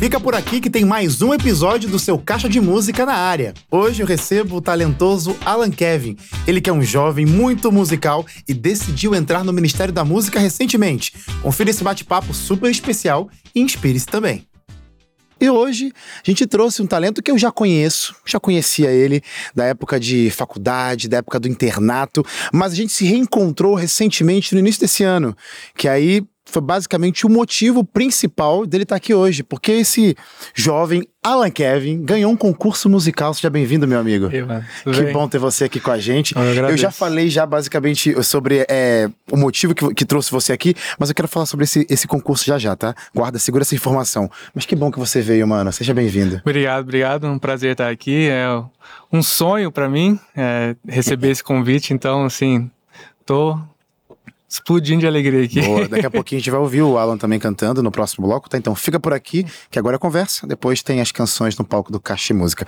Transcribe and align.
Fica 0.00 0.18
por 0.18 0.34
aqui 0.34 0.62
que 0.62 0.70
tem 0.70 0.82
mais 0.82 1.20
um 1.20 1.34
episódio 1.34 1.86
do 1.90 1.98
seu 1.98 2.18
Caixa 2.18 2.48
de 2.48 2.58
Música 2.58 3.04
na 3.04 3.12
área. 3.12 3.52
Hoje 3.70 4.02
eu 4.02 4.06
recebo 4.06 4.56
o 4.56 4.60
talentoso 4.62 5.36
Alan 5.44 5.70
Kevin. 5.70 6.16
Ele 6.46 6.58
que 6.58 6.70
é 6.70 6.72
um 6.72 6.80
jovem 6.80 7.26
muito 7.26 7.70
musical 7.70 8.24
e 8.48 8.54
decidiu 8.54 9.14
entrar 9.14 9.44
no 9.44 9.52
Ministério 9.52 9.92
da 9.92 10.02
Música 10.02 10.40
recentemente. 10.40 11.12
Confira 11.42 11.68
esse 11.68 11.84
bate-papo 11.84 12.32
super 12.32 12.70
especial 12.70 13.28
e 13.54 13.60
inspire-se 13.60 14.06
também. 14.06 14.46
E 15.38 15.50
hoje 15.50 15.92
a 16.26 16.30
gente 16.30 16.46
trouxe 16.46 16.80
um 16.80 16.86
talento 16.86 17.22
que 17.22 17.30
eu 17.30 17.36
já 17.36 17.52
conheço, 17.52 18.16
já 18.24 18.40
conhecia 18.40 18.90
ele 18.90 19.22
da 19.54 19.66
época 19.66 20.00
de 20.00 20.30
faculdade, 20.30 21.10
da 21.10 21.18
época 21.18 21.38
do 21.38 21.46
internato, 21.46 22.24
mas 22.54 22.72
a 22.72 22.76
gente 22.76 22.92
se 22.92 23.04
reencontrou 23.04 23.74
recentemente 23.74 24.54
no 24.54 24.60
início 24.60 24.80
desse 24.80 25.04
ano, 25.04 25.36
que 25.76 25.86
aí 25.86 26.22
foi 26.50 26.62
basicamente 26.62 27.26
o 27.26 27.28
motivo 27.28 27.84
principal 27.84 28.66
dele 28.66 28.82
estar 28.82 28.96
aqui 28.96 29.14
hoje, 29.14 29.42
porque 29.42 29.72
esse 29.72 30.16
jovem 30.54 31.06
Alan 31.22 31.50
Kevin 31.50 32.02
ganhou 32.02 32.32
um 32.32 32.36
concurso 32.36 32.88
musical. 32.88 33.34
Seja 33.34 33.50
bem-vindo, 33.50 33.86
meu 33.86 33.98
amigo. 33.98 34.30
E, 34.32 34.42
mano, 34.42 34.64
que 34.84 35.02
bem? 35.02 35.12
bom 35.12 35.28
ter 35.28 35.38
você 35.38 35.64
aqui 35.64 35.78
com 35.78 35.90
a 35.90 35.98
gente. 35.98 36.34
Eu, 36.34 36.42
eu 36.42 36.76
já 36.78 36.90
falei 36.90 37.28
já 37.28 37.44
basicamente 37.44 38.22
sobre 38.24 38.64
é, 38.70 39.08
o 39.30 39.36
motivo 39.36 39.74
que, 39.74 39.94
que, 39.94 40.04
trouxe 40.06 40.30
você 40.30 40.52
aqui, 40.52 40.74
mas 40.98 41.10
eu 41.10 41.14
quero 41.14 41.28
falar 41.28 41.44
sobre 41.44 41.64
esse, 41.64 41.86
esse 41.90 42.08
concurso 42.08 42.46
já 42.46 42.58
já, 42.58 42.74
tá? 42.74 42.94
Guarda, 43.14 43.38
segura 43.38 43.62
essa 43.62 43.74
informação. 43.74 44.30
Mas 44.54 44.64
que 44.64 44.74
bom 44.74 44.90
que 44.90 44.98
você 44.98 45.20
veio, 45.20 45.46
mano. 45.46 45.70
Seja 45.72 45.92
bem-vindo. 45.92 46.40
Obrigado, 46.42 46.80
obrigado. 46.80 47.26
Um 47.26 47.38
prazer 47.38 47.72
estar 47.72 47.90
aqui. 47.90 48.28
É 48.30 48.46
um 49.12 49.22
sonho 49.22 49.70
para 49.70 49.90
mim 49.90 50.18
é, 50.34 50.74
receber 50.88 51.28
esse 51.32 51.44
convite. 51.44 51.92
Então, 51.92 52.24
assim, 52.24 52.70
tô 53.26 53.60
explodindo 54.50 55.00
de 55.00 55.06
alegria 55.06 55.44
aqui. 55.44 55.62
Boa, 55.62 55.88
daqui 55.88 56.04
a 56.04 56.10
pouquinho 56.10 56.38
a 56.38 56.40
gente 56.40 56.50
vai 56.50 56.60
ouvir 56.60 56.82
o 56.82 56.98
Alan 56.98 57.16
também 57.16 57.38
cantando 57.38 57.82
no 57.82 57.90
próximo 57.92 58.26
bloco, 58.26 58.50
tá? 58.50 58.58
Então 58.58 58.74
fica 58.74 58.98
por 58.98 59.12
aqui, 59.12 59.46
que 59.70 59.78
agora 59.78 59.94
é 59.94 59.98
conversa. 59.98 60.46
Depois 60.46 60.82
tem 60.82 61.00
as 61.00 61.12
canções 61.12 61.56
no 61.56 61.64
palco 61.64 61.92
do 61.92 62.00
Caixa 62.00 62.34
Música. 62.34 62.66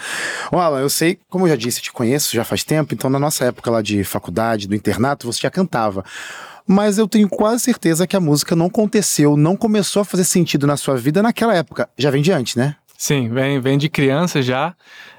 Ô, 0.53 0.59
Alan, 0.59 0.81
eu 0.81 0.89
sei, 0.89 1.19
como 1.29 1.45
eu 1.45 1.51
já 1.51 1.57
disse, 1.57 1.83
te 1.83 1.93
conheço 1.93 2.37
já 2.37 2.45
faz 2.45 2.63
tempo, 2.63 2.95
então 2.95 3.11
na 3.11 3.19
nossa 3.19 3.45
época 3.45 3.69
lá 3.71 3.83
de 3.83 4.05
faculdade, 4.05 4.69
do 4.69 4.77
internato, 4.77 5.27
você 5.27 5.41
já 5.41 5.51
cantava. 5.51 6.05
Mas 6.65 6.97
eu 6.97 7.09
tenho 7.09 7.29
quase 7.29 7.65
certeza 7.65 8.07
que 8.07 8.15
a 8.15 8.21
música 8.21 8.55
não 8.55 8.67
aconteceu, 8.67 9.37
não 9.37 9.57
começou 9.57 10.03
a 10.03 10.05
fazer 10.05 10.25
sentido 10.25 10.67
na 10.67 10.77
sua 10.77 10.97
vida 10.97 11.21
naquela 11.21 11.55
época. 11.55 11.89
Já 11.99 12.11
vem 12.11 12.23
de 12.23 12.31
antes, 12.31 12.55
né? 12.55 12.77
Sim, 12.97 13.29
vem, 13.29 13.61
vem 13.61 13.77
de 13.77 13.89
criança 13.89 14.41
já. 14.41 14.77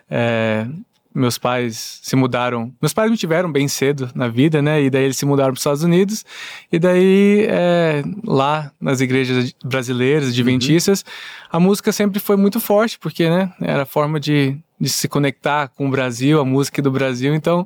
É, 0.10 0.66
meus 1.14 1.38
pais 1.38 2.00
se 2.02 2.16
mudaram. 2.16 2.74
Meus 2.82 2.94
pais 2.94 3.10
me 3.12 3.18
tiveram 3.18 3.52
bem 3.52 3.68
cedo 3.68 4.10
na 4.16 4.28
vida, 4.28 4.62
né? 4.62 4.82
E 4.82 4.90
daí 4.90 5.04
eles 5.04 5.18
se 5.18 5.26
mudaram 5.26 5.52
para 5.52 5.58
os 5.58 5.62
Estados 5.62 5.84
Unidos. 5.84 6.26
E 6.72 6.80
daí, 6.80 7.46
é, 7.50 8.04
lá 8.24 8.72
nas 8.80 9.02
igrejas 9.02 9.54
brasileiras, 9.64 10.30
adventistas, 10.30 11.02
uhum. 11.02 11.50
a 11.52 11.60
música 11.60 11.92
sempre 11.92 12.20
foi 12.20 12.36
muito 12.36 12.60
forte, 12.60 12.98
porque, 13.00 13.30
né? 13.30 13.54
Era 13.62 13.84
a 13.84 13.86
forma 13.86 14.20
de, 14.20 14.58
de 14.80 14.90
se 14.90 15.08
conectar 15.08 15.68
com 15.70 15.88
o 15.88 15.92
Brasil, 15.92 16.40
a 16.40 16.46
música 16.46 16.82
do 16.82 16.92
Brasil. 16.92 17.36
Então, 17.36 17.66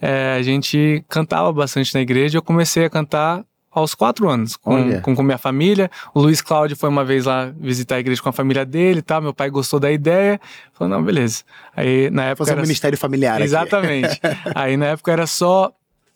é, 0.00 0.34
a 0.38 0.42
gente 0.42 1.04
cantava 1.08 1.52
bastante 1.52 1.94
na 1.94 2.00
igreja. 2.00 2.38
Eu 2.38 2.42
comecei 2.42 2.84
a 2.84 2.90
cantar 2.90 3.44
aos 3.74 3.94
quatro 3.94 4.28
anos, 4.28 4.56
com, 4.56 5.00
com, 5.00 5.16
com, 5.16 5.22
minha 5.22 5.36
família. 5.36 5.90
O 6.14 6.20
Luiz 6.20 6.40
Cláudio 6.40 6.76
foi 6.76 6.88
uma 6.88 7.04
vez 7.04 7.24
lá 7.24 7.52
visitar 7.58 7.96
a 7.96 8.00
igreja 8.00 8.22
com 8.22 8.28
a 8.28 8.32
família 8.32 8.64
dele 8.64 9.00
e 9.00 9.02
tal. 9.02 9.20
Meu 9.20 9.34
pai 9.34 9.50
gostou 9.50 9.80
da 9.80 9.90
ideia. 9.90 10.40
Falou, 10.72 10.96
não, 10.96 11.02
beleza. 11.02 11.42
Aí 11.76 12.08
na 12.10 12.24
época. 12.24 12.44
Fazer 12.44 12.52
era... 12.52 12.60
um 12.60 12.62
ministério 12.62 12.96
familiar 12.96 13.40
Exatamente. 13.40 14.20
Aí 14.54 14.76
na 14.76 14.86
época 14.86 15.10
era 15.10 15.26
só. 15.26 15.72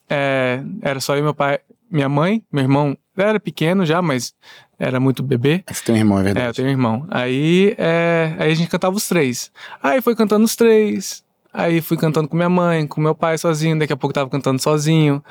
É, 0.09 0.63
era 0.81 1.01
só 1.01 1.17
eu, 1.17 1.23
meu 1.23 1.35
pai, 1.35 1.59
minha 1.91 2.09
mãe, 2.09 2.43
meu 2.51 2.63
irmão 2.63 2.97
era 3.17 3.39
pequeno 3.39 3.85
já, 3.85 4.01
mas 4.01 4.33
era 4.79 5.01
muito 5.01 5.23
bebê. 5.23 5.65
Você 5.69 5.85
tem 5.85 5.97
um 5.97 5.99
irmão, 5.99 6.19
é 6.21 6.23
verdade? 6.23 6.47
É, 6.47 6.49
eu 6.49 6.55
tenho 6.55 6.69
um 6.69 6.71
irmão. 6.71 7.07
Aí, 7.11 7.75
é, 7.77 8.35
aí 8.39 8.53
a 8.53 8.55
gente 8.55 8.71
cantava 8.71 8.97
os 8.97 9.07
três. 9.09 9.51
Aí 9.83 10.01
foi 10.01 10.15
cantando 10.15 10.45
os 10.45 10.55
três. 10.55 11.23
Aí 11.53 11.81
fui 11.81 11.97
cantando 11.97 12.29
com 12.29 12.37
minha 12.37 12.49
mãe, 12.49 12.87
com 12.87 13.01
meu 13.01 13.15
pai 13.15 13.39
sozinho, 13.39 13.79
daqui 13.79 13.93
a 13.93 13.97
pouco 13.97 14.13
tava 14.13 14.29
cantando 14.29 14.61
sozinho. 14.61 15.23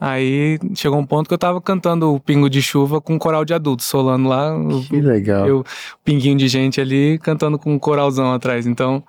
Aí 0.00 0.58
chegou 0.74 0.98
um 0.98 1.06
ponto 1.06 1.28
que 1.28 1.34
eu 1.34 1.38
tava 1.38 1.60
cantando 1.60 2.14
o 2.14 2.20
Pingo 2.20 2.50
de 2.50 2.60
Chuva 2.60 3.00
com 3.00 3.14
um 3.14 3.18
coral 3.18 3.44
de 3.44 3.54
adultos, 3.54 3.86
solando 3.86 4.28
lá. 4.28 4.52
Que 4.88 5.00
legal. 5.00 5.46
Eu, 5.46 5.64
pinguinho 6.04 6.36
de 6.36 6.48
gente 6.48 6.80
ali, 6.80 7.18
cantando 7.18 7.58
com 7.58 7.72
um 7.72 7.78
coralzão 7.78 8.32
atrás. 8.32 8.66
Então, 8.66 9.02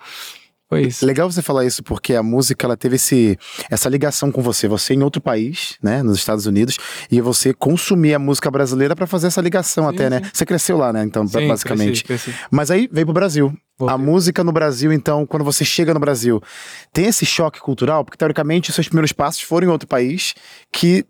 foi 0.70 0.84
isso. 0.84 1.06
Legal 1.06 1.30
você 1.32 1.42
falar 1.42 1.66
isso, 1.66 1.82
porque 1.82 2.14
a 2.14 2.22
música 2.22 2.68
ela 2.68 2.76
teve 2.76 2.96
esse, 2.96 3.38
essa 3.70 3.88
ligação 3.88 4.32
com 4.32 4.42
você. 4.42 4.68
Você 4.68 4.94
em 4.94 5.02
outro 5.04 5.22
país, 5.22 5.78
né, 5.82 6.04
nos 6.04 6.18
Estados 6.18 6.46
Unidos, 6.46 6.78
e 7.10 7.22
você 7.22 7.54
consumir 7.54 8.14
a 8.14 8.20
música 8.20 8.52
brasileira 8.52 8.96
para 8.96 9.08
fazer 9.08 9.28
essa 9.28 9.42
ligação 9.42 9.86
sim, 9.86 9.96
até, 9.96 10.10
né? 10.10 10.18
sim. 10.18 10.24
né? 10.24 10.32
Você 10.34 10.46
cresceu 10.46 10.78
lá, 10.78 10.92
né? 10.92 11.04
Então, 11.04 11.26
sim, 11.26 11.48
basicamente. 11.48 12.04
Cresci, 12.04 12.32
cresci. 12.32 12.40
Mas 12.52 12.70
aí 12.70 12.90
veio 12.92 13.06
pro 13.06 13.14
Brasil. 13.14 13.58
Voltei. 13.78 13.94
A 13.94 13.98
música 13.98 14.44
no 14.44 14.52
Brasil, 14.52 14.92
então, 14.92 15.26
quando 15.26 15.44
você 15.44 15.64
chega 15.64 15.94
no 15.94 16.00
Brasil, 16.00 16.42
tem 16.92 17.06
esse 17.06 17.26
choque 17.26 17.60
cultural? 17.60 18.04
Porque, 18.04 18.18
teoricamente, 18.18 18.70
os 18.70 18.76
seus 18.76 18.88
primeiros 18.88 19.12
passos 19.12 19.42
foram 19.42 19.68
em 19.68 19.72
outro 19.72 19.88
país 19.88 20.34
que 20.72 21.06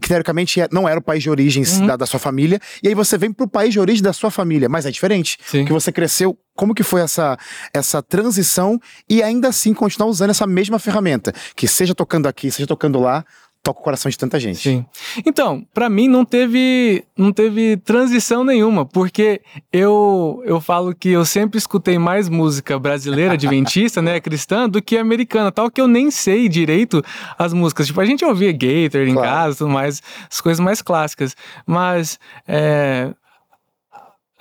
que 0.00 0.08
teoricamente 0.08 0.58
é, 0.58 0.68
não 0.72 0.88
era 0.88 0.98
o 0.98 1.02
país 1.02 1.22
de 1.22 1.30
origem 1.30 1.62
uhum. 1.64 1.86
da, 1.86 1.96
da, 1.96 2.06
sua 2.06 2.18
família, 2.18 2.58
e 2.82 2.88
aí 2.88 2.94
você 2.94 3.18
vem 3.18 3.32
pro 3.32 3.46
país 3.46 3.72
de 3.72 3.80
origem 3.80 4.02
da 4.02 4.12
sua 4.12 4.30
família, 4.30 4.68
mas 4.68 4.86
é 4.86 4.90
diferente. 4.90 5.38
Sim. 5.44 5.66
Que 5.66 5.72
você 5.72 5.92
cresceu, 5.92 6.34
como 6.56 6.74
que 6.74 6.82
foi 6.82 7.02
essa, 7.02 7.38
essa 7.74 8.02
transição 8.02 8.80
e 9.08 9.22
ainda 9.22 9.48
assim 9.48 9.74
continuar 9.74 10.08
usando 10.08 10.30
essa 10.30 10.46
mesma 10.46 10.78
ferramenta, 10.78 11.32
que 11.54 11.68
seja 11.68 11.94
tocando 11.94 12.26
aqui, 12.26 12.50
seja 12.50 12.66
tocando 12.66 12.98
lá, 13.00 13.24
toca 13.62 13.80
o 13.80 13.82
coração 13.82 14.10
de 14.10 14.18
tanta 14.18 14.40
gente. 14.40 14.58
Sim. 14.58 14.84
Então, 15.24 15.64
para 15.72 15.88
mim 15.88 16.08
não 16.08 16.24
teve 16.24 17.04
não 17.16 17.32
teve 17.32 17.76
transição 17.76 18.42
nenhuma, 18.42 18.84
porque 18.84 19.40
eu 19.72 20.42
eu 20.44 20.60
falo 20.60 20.94
que 20.94 21.10
eu 21.10 21.24
sempre 21.24 21.58
escutei 21.58 21.98
mais 21.98 22.28
música 22.28 22.78
brasileira 22.78 23.34
adventista, 23.34 24.02
né, 24.02 24.18
cristã, 24.20 24.68
do 24.68 24.82
que 24.82 24.96
americana, 24.96 25.52
tal 25.52 25.70
que 25.70 25.80
eu 25.80 25.86
nem 25.86 26.10
sei 26.10 26.48
direito 26.48 27.02
as 27.38 27.52
músicas. 27.52 27.86
Tipo, 27.86 28.00
a 28.00 28.04
gente 28.04 28.24
ouvia 28.24 28.52
Gator 28.52 29.06
em 29.06 29.14
claro. 29.14 29.28
casa, 29.28 29.58
tudo 29.58 29.70
mais, 29.70 30.02
as 30.30 30.40
coisas 30.40 30.58
mais 30.58 30.82
clássicas, 30.82 31.36
mas 31.64 32.18
é, 32.48 33.12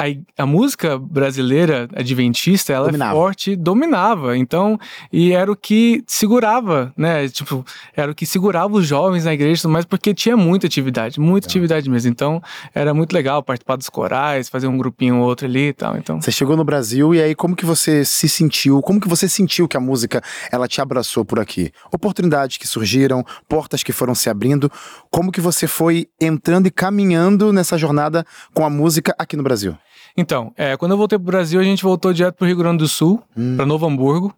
a, 0.02 0.44
a 0.44 0.46
música 0.48 0.98
brasileira 0.98 1.88
adventista, 1.96 2.74
ela 2.74 2.88
dominava. 2.88 3.12
é 3.12 3.16
forte, 3.16 3.56
dominava. 3.56 4.38
Então, 4.38 4.80
e 5.14 5.32
era 5.32 5.52
o 5.52 5.56
que 5.56 6.04
segurava, 6.08 6.92
né? 6.98 7.30
Tipo, 7.30 7.64
era 7.96 8.12
o 8.12 8.16
que 8.16 8.26
segurava 8.26 8.74
os 8.74 8.88
jovens 8.88 9.26
na 9.26 9.34
igreja, 9.34 9.68
mas 9.68 9.86
porque 9.86 10.14
tinha 10.14 10.36
muita 10.36 10.66
atividade, 10.66 11.20
muita 11.20 11.46
é. 11.46 11.50
atividade 11.50 11.90
mesmo. 11.90 12.10
Então, 12.10 12.42
era 12.74 12.94
muito 12.94 13.14
legal 13.14 13.44
participar 13.44 13.76
dos 13.76 13.90
corais, 13.90 14.50
fazer 14.50 14.68
um 14.68 14.78
grupinho 14.78 15.18
ou 15.18 15.26
outro 15.26 15.46
ali 15.46 15.68
e 15.68 15.74
tal. 15.74 15.96
Então, 15.96 16.20
você 16.20 16.32
chegou 16.32 16.58
no 16.58 16.64
Brasil 16.64 17.14
e 17.14 17.22
aí 17.22 17.36
como 17.36 17.56
que 17.56 17.66
você 17.66 18.04
se 18.04 18.28
sentiu? 18.28 18.82
Como 18.82 19.00
que 19.00 19.08
você 19.08 19.30
sentiu 19.30 19.68
que 19.68 19.78
a 19.78 19.80
música 19.80 20.22
ela 20.52 20.68
te 20.68 20.82
abraçou 20.82 21.24
por 21.24 21.40
aqui? 21.40 21.72
Oportunidades 21.92 22.58
que 22.58 22.68
surgiram, 22.68 23.24
portas 23.48 23.84
que 23.84 23.92
foram 23.92 24.16
se 24.16 24.30
abrindo. 24.30 24.72
Como 25.12 25.32
que 25.32 25.42
você 25.42 25.68
foi 25.68 26.08
entrando 26.20 26.66
e 26.66 26.72
caminhando 26.72 27.54
nessa 27.54 27.78
jornada 27.78 28.26
com 28.54 28.66
a 28.66 28.70
música 28.70 29.14
aqui 29.20 29.38
no 29.38 29.44
Brasil? 29.44 29.78
Então, 30.16 30.54
é, 30.58 30.76
quando 30.78 30.92
eu 30.92 30.98
voltei 30.98 31.18
pro 31.18 31.26
Brasil, 31.26 31.60
a 31.60 31.64
gente 31.64 31.84
voltou 31.84 32.14
direto 32.14 32.36
pro 32.36 32.48
Rio 32.48 32.58
Grande 32.58 32.80
do 32.80 32.88
Sul, 32.88 33.22
hum. 33.36 33.56
para 33.56 33.66
Novo 33.66 33.86
Hamburgo. 33.86 34.34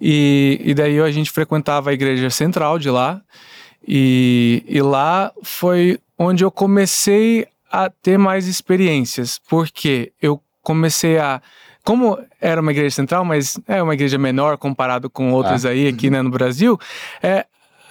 E, 0.00 0.60
e 0.64 0.74
daí 0.74 1.00
a 1.00 1.10
gente 1.10 1.30
frequentava 1.30 1.90
a 1.90 1.92
igreja 1.92 2.30
central 2.30 2.78
de 2.78 2.90
lá. 2.90 3.20
E, 3.86 4.64
e 4.66 4.80
lá 4.80 5.32
foi 5.42 5.98
onde 6.18 6.44
eu 6.44 6.50
comecei 6.50 7.46
a 7.70 7.90
ter 7.90 8.18
mais 8.18 8.46
experiências, 8.46 9.40
porque 9.48 10.12
eu 10.20 10.40
comecei 10.62 11.18
a 11.18 11.40
como 11.84 12.18
era 12.40 12.60
uma 12.60 12.72
igreja 12.72 12.96
central, 12.96 13.24
mas 13.24 13.60
é 13.68 13.80
uma 13.80 13.94
igreja 13.94 14.18
menor 14.18 14.58
comparado 14.58 15.08
com 15.08 15.32
outras 15.32 15.64
ah. 15.64 15.68
aí 15.68 15.86
aqui 15.86 16.10
né, 16.10 16.20
no 16.20 16.30
Brasil, 16.30 16.76
é, 17.22 17.46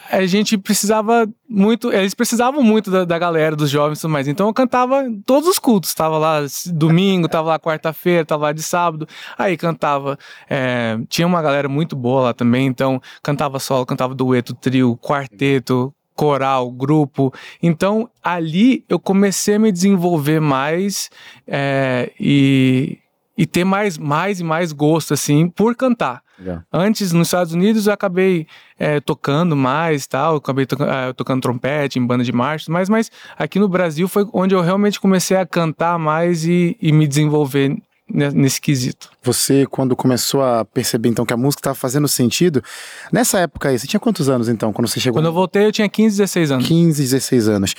a 0.10 0.26
gente 0.26 0.58
precisava 0.58 1.28
muito, 1.48 1.92
eles 1.92 2.14
precisavam 2.14 2.62
muito 2.62 2.92
da, 2.92 3.06
da 3.06 3.18
galera, 3.18 3.56
dos 3.56 3.70
jovens 3.70 4.00
e 4.00 4.02
tudo 4.02 4.12
mais. 4.12 4.28
Então 4.28 4.48
eu 4.48 4.54
cantava 4.54 5.04
todos 5.26 5.50
os 5.50 5.60
cultos. 5.60 5.94
Tava 5.94 6.18
lá 6.18 6.40
domingo, 6.68 7.28
tava 7.28 7.50
lá 7.50 7.60
quarta-feira, 7.60 8.26
tava 8.26 8.46
lá 8.46 8.52
de 8.52 8.64
sábado. 8.64 9.08
Aí 9.38 9.58
cantava. 9.58 10.18
É, 10.50 10.98
tinha 11.10 11.28
uma 11.28 11.42
galera 11.42 11.68
muito 11.68 11.96
boa 11.96 12.24
lá 12.24 12.34
também, 12.34 12.68
então 12.68 13.02
cantava 13.24 13.60
solo, 13.60 13.86
cantava 13.86 14.14
dueto, 14.14 14.54
trio, 14.54 14.98
quarteto, 14.98 15.94
coral, 16.16 16.72
grupo. 16.72 17.34
Então 17.62 18.10
ali 18.24 18.84
eu 18.88 19.00
comecei 19.00 19.56
a 19.56 19.60
me 19.60 19.72
desenvolver 19.72 20.40
mais 20.40 21.10
é, 21.48 22.12
e, 22.20 22.98
e 23.38 23.46
ter 23.46 23.64
mais, 23.64 23.98
mais 23.98 24.40
e 24.40 24.44
mais 24.44 24.72
gosto, 24.72 25.14
assim, 25.14 25.50
por 25.50 25.76
cantar. 25.76 26.25
Antes, 26.72 27.12
nos 27.12 27.28
Estados 27.28 27.54
Unidos, 27.54 27.88
eu 27.88 27.94
acabei 27.94 28.48
é, 28.78 29.00
tocando 29.00 29.56
mais 29.56 30.06
tal, 30.06 30.36
acabei 30.36 30.66
to 30.66 30.76
uh, 30.76 31.14
tocando 31.16 31.42
trompete 31.42 31.98
em 31.98 32.06
banda 32.06 32.24
de 32.24 32.32
marcha, 32.32 32.72
mas, 32.72 32.90
mas 32.90 33.12
aqui 33.38 33.60
no 33.60 33.70
Brasil 33.70 34.08
foi 34.08 34.28
onde 34.34 34.54
eu 34.54 34.62
realmente 34.62 35.00
comecei 35.00 35.38
a 35.38 35.46
cantar 35.46 35.98
mais 35.98 36.46
e, 36.46 36.78
e 36.82 36.92
me 36.92 37.08
desenvolver 37.08 37.78
nesse 38.08 38.62
quesito. 38.62 39.10
Você, 39.24 39.66
quando 39.66 39.96
começou 39.96 40.44
a 40.44 40.64
perceber 40.64 41.10
então 41.10 41.26
que 41.26 41.34
a 41.34 41.38
música 41.38 41.62
estava 41.62 41.76
fazendo 41.76 42.08
sentido, 42.08 42.64
nessa 43.12 43.40
época 43.40 43.70
aí, 43.70 43.80
você 43.80 43.88
tinha 43.88 44.00
quantos 44.00 44.30
anos 44.30 44.48
então, 44.48 44.72
quando 44.72 44.88
você 44.88 45.00
chegou? 45.00 45.18
Quando 45.18 45.26
eu 45.26 45.34
voltei, 45.34 45.66
eu 45.66 45.72
tinha 45.72 45.90
15, 45.90 46.18
16 46.18 46.52
anos. 46.52 46.68
15, 46.68 47.02
16 47.02 47.50
anos. 47.50 47.76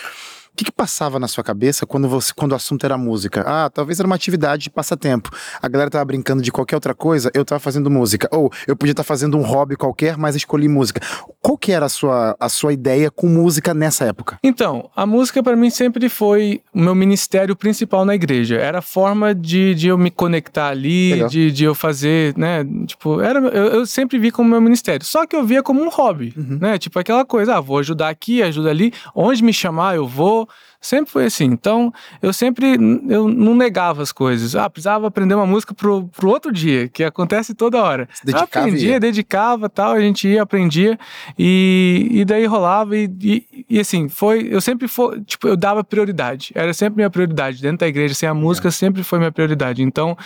Que, 0.56 0.64
que, 0.64 0.72
passava 0.72 1.18
na 1.18 1.28
sua 1.28 1.44
cabeça 1.44 1.86
quando, 1.86 2.08
você, 2.08 2.32
quando 2.34 2.52
o 2.52 2.54
assunto 2.54 2.84
era 2.84 2.96
música? 2.96 3.44
Ah, 3.46 3.70
talvez 3.70 4.00
era 4.00 4.06
uma 4.06 4.16
atividade 4.16 4.64
de 4.64 4.70
passatempo. 4.70 5.30
A 5.60 5.68
galera 5.68 5.90
tava 5.90 6.04
brincando 6.04 6.42
de 6.42 6.50
qualquer 6.50 6.76
outra 6.76 6.94
coisa, 6.94 7.30
eu 7.34 7.44
tava 7.44 7.60
fazendo 7.60 7.90
música. 7.90 8.28
Ou 8.32 8.50
eu 8.66 8.74
podia 8.74 8.92
estar 8.92 9.02
tá 9.02 9.06
fazendo 9.06 9.36
um 9.36 9.42
hobby 9.42 9.76
qualquer, 9.76 10.16
mas 10.16 10.34
escolhi 10.34 10.68
música. 10.68 11.00
Qual 11.42 11.58
que 11.58 11.72
era 11.72 11.86
a 11.86 11.88
sua, 11.88 12.36
a 12.40 12.48
sua 12.48 12.72
ideia 12.72 13.10
com 13.10 13.26
música 13.26 13.74
nessa 13.74 14.04
época? 14.04 14.38
Então, 14.42 14.90
a 14.96 15.06
música 15.06 15.42
para 15.42 15.54
mim 15.54 15.70
sempre 15.70 16.08
foi 16.08 16.62
o 16.74 16.80
meu 16.80 16.94
ministério 16.94 17.54
principal 17.54 18.04
na 18.04 18.14
igreja. 18.14 18.56
Era 18.56 18.78
a 18.78 18.82
forma 18.82 19.34
de, 19.34 19.74
de 19.74 19.88
eu 19.88 19.98
me 19.98 20.10
conectar 20.10 20.68
ali, 20.68 21.26
de, 21.28 21.50
de 21.50 21.64
eu 21.64 21.74
fazer, 21.74 22.36
né? 22.36 22.64
Tipo, 22.86 23.20
era, 23.20 23.38
eu, 23.40 23.66
eu, 23.66 23.86
sempre 23.86 24.18
vi 24.18 24.30
como 24.30 24.48
meu 24.48 24.60
ministério. 24.60 25.04
Só 25.04 25.26
que 25.26 25.36
eu 25.36 25.44
via 25.44 25.62
como 25.62 25.82
um 25.82 25.88
hobby, 25.88 26.32
uhum. 26.36 26.58
né? 26.60 26.78
Tipo 26.78 26.98
aquela 26.98 27.24
coisa, 27.24 27.56
ah, 27.56 27.60
vou 27.60 27.78
ajudar 27.78 28.08
aqui, 28.08 28.42
ajuda 28.42 28.70
ali. 28.70 28.92
Onde 29.14 29.42
me 29.42 29.52
chamar, 29.52 29.96
eu 29.96 30.06
vou 30.06 30.45
Sempre 30.86 31.10
foi 31.10 31.24
assim. 31.24 31.46
Então, 31.46 31.92
eu 32.22 32.32
sempre 32.32 32.76
eu 33.08 33.26
não 33.26 33.56
negava 33.56 34.02
as 34.02 34.12
coisas. 34.12 34.54
Ah, 34.54 34.70
precisava 34.70 35.08
aprender 35.08 35.34
uma 35.34 35.46
música 35.46 35.74
pro, 35.74 36.06
pro 36.08 36.28
outro 36.28 36.52
dia, 36.52 36.86
que 36.88 37.02
acontece 37.02 37.54
toda 37.54 37.82
hora. 37.82 38.08
Se 38.14 38.24
dedicava, 38.24 38.66
aprendia, 38.66 38.90
ia. 38.90 39.00
dedicava, 39.00 39.68
tal, 39.68 39.92
a 39.92 40.00
gente 40.00 40.28
ia, 40.28 40.42
aprendia 40.42 40.96
e, 41.36 42.08
e 42.12 42.24
daí 42.24 42.46
rolava 42.46 42.96
e, 42.96 43.10
e, 43.20 43.66
e 43.68 43.80
assim, 43.80 44.08
foi, 44.08 44.46
eu 44.48 44.60
sempre 44.60 44.86
foi, 44.86 45.20
tipo, 45.22 45.48
eu 45.48 45.56
dava 45.56 45.82
prioridade. 45.82 46.52
Era 46.54 46.72
sempre 46.72 46.96
minha 46.96 47.10
prioridade 47.10 47.60
dentro 47.60 47.78
da 47.78 47.88
igreja, 47.88 48.12
assim, 48.12 48.26
a 48.26 48.34
música 48.34 48.68
é. 48.68 48.70
sempre 48.70 49.02
foi 49.02 49.18
minha 49.18 49.32
prioridade. 49.32 49.82
Então, 49.82 50.16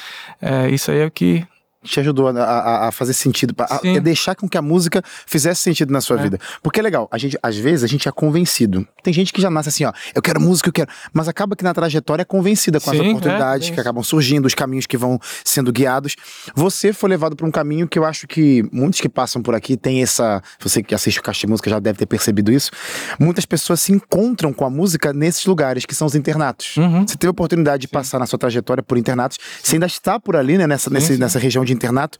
é, 0.42 0.68
isso 0.68 0.90
aí 0.90 0.98
é 0.98 1.06
o 1.06 1.10
que 1.10 1.42
te 1.82 1.98
ajudou 2.00 2.28
a, 2.28 2.32
a, 2.32 2.88
a 2.88 2.92
fazer 2.92 3.14
sentido, 3.14 3.54
a, 3.58 3.76
a, 3.76 3.98
deixar 4.00 4.34
com 4.34 4.48
que 4.48 4.58
a 4.58 4.62
música 4.62 5.02
fizesse 5.26 5.62
sentido 5.62 5.92
na 5.92 6.00
sua 6.00 6.18
é. 6.18 6.22
vida. 6.22 6.38
Porque 6.62 6.78
é 6.78 6.82
legal, 6.82 7.08
a 7.10 7.16
gente, 7.16 7.38
às 7.42 7.56
vezes 7.56 7.82
a 7.82 7.86
gente 7.86 8.08
é 8.08 8.12
convencido. 8.12 8.86
Tem 9.02 9.12
gente 9.12 9.32
que 9.32 9.40
já 9.40 9.50
nasce 9.50 9.70
assim, 9.70 9.84
ó, 9.84 9.92
eu 10.14 10.20
quero 10.20 10.40
música, 10.40 10.68
eu 10.68 10.72
quero. 10.72 10.90
Mas 11.12 11.26
acaba 11.26 11.56
que 11.56 11.64
na 11.64 11.72
trajetória 11.72 12.22
é 12.22 12.24
convencida 12.24 12.78
com 12.78 12.90
Sim, 12.90 13.00
as 13.00 13.06
oportunidades 13.06 13.68
é, 13.68 13.70
é 13.70 13.74
que 13.74 13.80
acabam 13.80 14.02
surgindo, 14.02 14.46
os 14.46 14.54
caminhos 14.54 14.86
que 14.86 14.96
vão 14.96 15.18
sendo 15.44 15.72
guiados. 15.72 16.16
Você 16.54 16.92
foi 16.92 17.08
levado 17.08 17.34
para 17.34 17.46
um 17.46 17.50
caminho 17.50 17.88
que 17.88 17.98
eu 17.98 18.04
acho 18.04 18.26
que 18.26 18.62
muitos 18.70 19.00
que 19.00 19.08
passam 19.08 19.40
por 19.40 19.54
aqui 19.54 19.76
têm 19.76 20.02
essa. 20.02 20.42
Você 20.60 20.82
que 20.82 20.94
assiste 20.94 21.18
o 21.18 21.22
Caixa 21.22 21.40
de 21.40 21.46
Música 21.46 21.70
já 21.70 21.78
deve 21.78 21.98
ter 21.98 22.06
percebido 22.06 22.52
isso. 22.52 22.70
Muitas 23.18 23.46
pessoas 23.46 23.80
se 23.80 23.92
encontram 23.92 24.52
com 24.52 24.66
a 24.66 24.70
música 24.70 25.12
nesses 25.14 25.46
lugares, 25.46 25.86
que 25.86 25.94
são 25.94 26.06
os 26.06 26.14
internatos. 26.14 26.76
Uhum. 26.76 27.06
Você 27.06 27.16
teve 27.16 27.28
a 27.28 27.30
oportunidade 27.30 27.82
de 27.82 27.88
sim. 27.88 27.92
passar 27.92 28.18
na 28.18 28.26
sua 28.26 28.38
trajetória 28.38 28.82
por 28.82 28.98
internatos. 28.98 29.38
Você 29.62 29.76
ainda 29.76 29.86
está 29.86 30.20
por 30.20 30.36
ali, 30.36 30.58
né, 30.58 30.66
nessa, 30.66 30.90
sim, 30.90 30.94
nesse, 30.94 31.16
nessa 31.16 31.38
região 31.38 31.64
de 31.64 31.69
de 31.70 31.74
internato. 31.76 32.18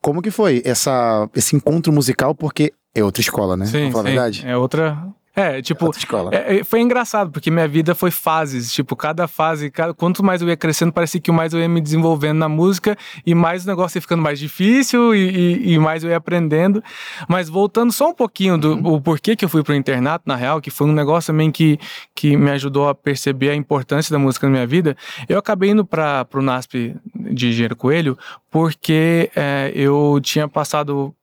Como 0.00 0.22
que 0.22 0.30
foi 0.30 0.62
essa, 0.64 1.28
esse 1.34 1.54
encontro 1.54 1.92
musical? 1.92 2.34
Porque 2.34 2.72
é 2.94 3.04
outra 3.04 3.20
escola, 3.20 3.56
né? 3.56 3.66
Sim, 3.66 3.90
sim. 4.02 4.02
verdade. 4.02 4.46
É 4.46 4.56
outra, 4.56 5.06
é, 5.38 5.62
tipo, 5.62 5.92
é, 6.32 6.58
é, 6.58 6.64
foi 6.64 6.80
engraçado, 6.80 7.30
porque 7.30 7.48
minha 7.48 7.68
vida 7.68 7.94
foi 7.94 8.10
fases. 8.10 8.72
Tipo, 8.72 8.96
cada 8.96 9.28
fase, 9.28 9.70
cada, 9.70 9.94
quanto 9.94 10.20
mais 10.20 10.42
eu 10.42 10.48
ia 10.48 10.56
crescendo, 10.56 10.92
parecia 10.92 11.20
que 11.20 11.30
mais 11.30 11.52
eu 11.52 11.60
ia 11.60 11.68
me 11.68 11.80
desenvolvendo 11.80 12.38
na 12.38 12.48
música 12.48 12.98
e 13.24 13.36
mais 13.36 13.64
o 13.64 13.68
negócio 13.68 13.98
ia 13.98 14.02
ficando 14.02 14.20
mais 14.20 14.40
difícil 14.40 15.14
e, 15.14 15.28
e, 15.28 15.74
e 15.74 15.78
mais 15.78 16.02
eu 16.02 16.10
ia 16.10 16.16
aprendendo. 16.16 16.82
Mas 17.28 17.48
voltando 17.48 17.92
só 17.92 18.10
um 18.10 18.14
pouquinho 18.14 18.58
do 18.58 18.72
uhum. 18.74 18.94
o 18.94 19.00
porquê 19.00 19.36
que 19.36 19.44
eu 19.44 19.48
fui 19.48 19.62
pro 19.62 19.76
internato, 19.76 20.24
na 20.26 20.34
real, 20.34 20.60
que 20.60 20.72
foi 20.72 20.88
um 20.88 20.92
negócio 20.92 21.32
também 21.32 21.52
que, 21.52 21.78
que 22.16 22.36
me 22.36 22.50
ajudou 22.50 22.88
a 22.88 22.94
perceber 22.94 23.50
a 23.50 23.54
importância 23.54 24.10
da 24.12 24.18
música 24.18 24.48
na 24.48 24.50
minha 24.50 24.66
vida, 24.66 24.96
eu 25.28 25.38
acabei 25.38 25.70
indo 25.70 25.84
para 25.84 26.24
pro 26.24 26.42
NASP 26.42 26.96
de 27.14 27.46
Engenheiro 27.46 27.76
Coelho 27.76 28.18
porque 28.50 29.30
é, 29.36 29.70
eu 29.72 30.18
tinha 30.20 30.48
passado 30.48 31.14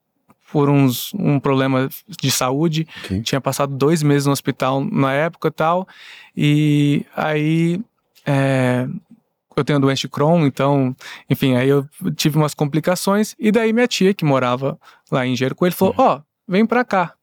por 0.50 0.68
uns, 0.68 1.12
um 1.14 1.38
problema 1.38 1.88
de 2.08 2.30
saúde. 2.30 2.86
Okay. 3.04 3.22
Tinha 3.22 3.40
passado 3.40 3.74
dois 3.76 4.02
meses 4.02 4.26
no 4.26 4.32
hospital 4.32 4.84
na 4.84 5.12
época 5.12 5.48
e 5.48 5.50
tal. 5.50 5.88
E 6.36 7.06
aí 7.14 7.80
é, 8.24 8.86
eu 9.56 9.64
tenho 9.64 9.80
doença 9.80 10.02
de 10.02 10.08
Crohn, 10.08 10.46
então, 10.46 10.94
enfim, 11.30 11.56
aí 11.56 11.68
eu 11.68 11.86
tive 12.14 12.36
umas 12.36 12.54
complicações. 12.54 13.34
E 13.38 13.50
daí 13.50 13.72
minha 13.72 13.88
tia, 13.88 14.12
que 14.12 14.24
morava 14.24 14.78
lá 15.10 15.26
em 15.26 15.34
Jerico, 15.34 15.64
ele 15.64 15.74
falou: 15.74 15.94
uhum. 15.98 16.04
Ó, 16.04 16.16
oh, 16.16 16.22
vem 16.46 16.66
pra 16.66 16.84
cá. 16.84 17.14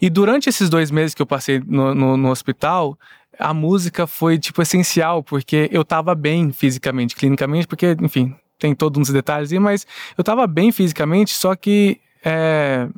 E 0.00 0.08
durante 0.10 0.48
esses 0.48 0.68
dois 0.68 0.90
meses 0.90 1.14
que 1.14 1.22
eu 1.22 1.26
passei 1.26 1.62
no, 1.66 1.94
no, 1.94 2.16
no 2.16 2.30
hospital, 2.30 2.98
a 3.38 3.54
música 3.54 4.06
foi, 4.06 4.38
tipo, 4.38 4.60
essencial, 4.60 5.22
porque 5.22 5.68
eu 5.72 5.84
tava 5.84 6.14
bem 6.14 6.52
fisicamente, 6.52 7.16
clinicamente, 7.16 7.66
porque, 7.66 7.96
enfim, 8.00 8.34
tem 8.58 8.74
todos 8.74 9.00
uns 9.00 9.10
detalhes, 9.10 9.50
mas 9.52 9.86
eu 10.16 10.22
tava 10.22 10.46
bem 10.46 10.70
fisicamente, 10.70 11.32
só 11.32 11.54
que 11.56 11.98
é, 12.24 12.88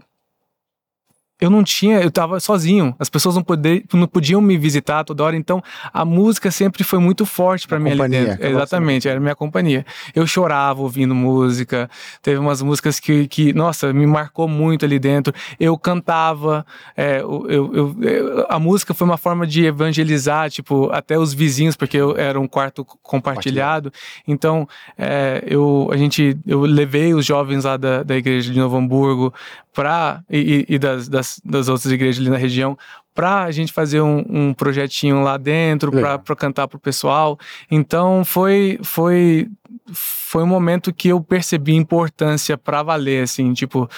eu 1.43 1.51
não 1.51 1.65
tinha, 1.65 2.01
eu 2.01 2.09
tava 2.09 2.39
sozinho. 2.39 2.95
As 3.01 3.11
pessoas 3.11 3.35
não, 3.35 3.43
poder, 3.43 3.85
não 3.93 4.07
podiam 4.07 4.41
me 4.41 4.57
visitar 4.57 5.03
toda 5.03 5.25
hora, 5.25 5.37
então 5.37 5.61
a 5.93 6.05
música 6.05 6.53
sempre 6.53 6.85
foi 6.85 7.01
muito 7.01 7.27
forte 7.27 7.67
para 7.67 7.81
mim 7.81 7.91
ali 7.91 8.09
dentro. 8.09 8.47
Exatamente, 8.47 9.09
era 9.09 9.19
minha 9.19 9.35
companhia. 9.35 9.85
Eu 10.15 10.25
chorava 10.25 10.81
ouvindo 10.81 11.17
música, 11.17 11.91
teve 12.23 12.39
umas 12.39 12.63
músicas 12.63 13.01
que, 13.01 13.27
que 13.27 13.53
nossa, 13.53 13.93
me 13.93 14.07
marcou 14.07 14.47
muito 14.47 14.85
ali 14.85 15.01
dentro. 15.01 15.35
Eu 15.59 15.77
cantava, 15.77 16.65
é, 16.97 17.21
eu, 17.21 17.45
eu, 17.51 17.97
eu, 18.01 18.47
a 18.49 18.61
música 18.61 18.95
foi 18.95 19.05
uma 19.05 19.19
forma 19.19 19.45
de 19.45 19.65
evangelizar, 19.67 20.49
tipo, 20.49 20.91
até 20.93 21.19
os 21.19 21.35
vizinhos, 21.35 21.75
porque 21.75 21.97
eu 21.97 22.17
era 22.17 22.39
um 22.39 22.47
quarto 22.47 22.85
compartilhado. 23.03 23.93
Então, 24.29 24.69
é, 24.97 25.43
eu, 25.45 25.91
a 25.93 25.97
gente, 25.97 26.39
eu 26.47 26.61
levei 26.61 27.15
os 27.15 27.27
jovens 27.27 27.65
lá 27.65 27.77
da, 27.77 28.05
da 28.05 28.17
igreja 28.17 28.53
de 28.53 28.61
Novo 28.61 28.77
Hamburgo 28.77 29.35
para 29.73 30.23
e, 30.31 30.67
e 30.69 30.79
das, 30.79 31.09
das, 31.09 31.32
das, 31.45 31.69
outras 31.69 31.93
igrejas 31.93 32.21
ali 32.21 32.31
na 32.31 32.37
região 32.37 32.77
para 33.15 33.45
a 33.45 33.51
gente 33.51 33.73
fazer 33.73 34.01
um, 34.01 34.25
um, 34.29 34.55
projetinho 34.55 35.23
lá 35.23 35.37
dentro 35.37 35.91
para 35.91 36.37
cantar 36.37 36.67
para 36.69 36.77
o 36.77 36.81
pessoal 36.81 37.39
então 37.71 38.25
foi 38.25 38.79
foi 38.83 39.49
foi 39.93 40.43
um 40.43 40.47
momento 40.47 40.93
que 40.93 41.09
eu 41.09 41.21
percebi 41.21 41.75
importância 41.75 42.57
para 42.57 42.83
valer 42.83 43.23
assim 43.23 43.53
tipo 43.53 43.89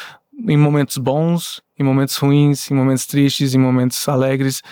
em 0.49 0.57
momentos 0.57 0.99
bons 0.99 1.63
em 1.79 1.85
momentos 1.85 2.17
ruins 2.17 2.71
em 2.71 2.75
momentos 2.75 3.07
tristes 3.07 3.55
em 3.55 3.59
momentos 3.59 4.09
alegres 4.09 4.63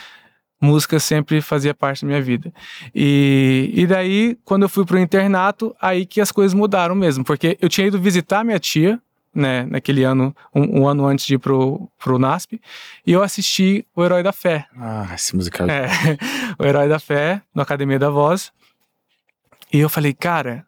música 0.62 1.00
sempre 1.00 1.40
fazia 1.40 1.74
parte 1.74 2.02
da 2.02 2.06
minha 2.06 2.22
vida. 2.22 2.52
E, 2.94 3.72
e 3.74 3.84
daí, 3.84 4.38
quando 4.44 4.62
eu 4.62 4.68
fui 4.68 4.86
pro 4.86 4.96
internato, 4.98 5.74
aí 5.80 6.06
que 6.06 6.20
as 6.20 6.30
coisas 6.30 6.54
mudaram 6.54 6.94
mesmo, 6.94 7.24
porque 7.24 7.58
eu 7.60 7.68
tinha 7.68 7.88
ido 7.88 8.00
visitar 8.00 8.44
minha 8.44 8.60
tia, 8.60 9.00
né, 9.34 9.64
naquele 9.64 10.04
ano, 10.04 10.34
um, 10.54 10.80
um, 10.80 10.88
ano 10.88 11.06
antes 11.06 11.24
de 11.24 11.34
ir 11.34 11.38
pro, 11.38 11.88
pro 11.98 12.18
NASP, 12.18 12.60
e 13.06 13.12
eu 13.12 13.22
assisti 13.22 13.86
O 13.96 14.04
Herói 14.04 14.22
da 14.22 14.32
Fé. 14.32 14.66
Ah, 14.76 15.10
esse 15.14 15.34
musical. 15.34 15.68
É, 15.68 15.88
O 16.58 16.64
Herói 16.64 16.88
da 16.88 16.98
Fé, 16.98 17.42
no 17.54 17.62
Academia 17.62 17.98
da 17.98 18.10
Voz. 18.10 18.52
E 19.72 19.78
eu 19.78 19.88
falei, 19.88 20.12
cara, 20.12 20.66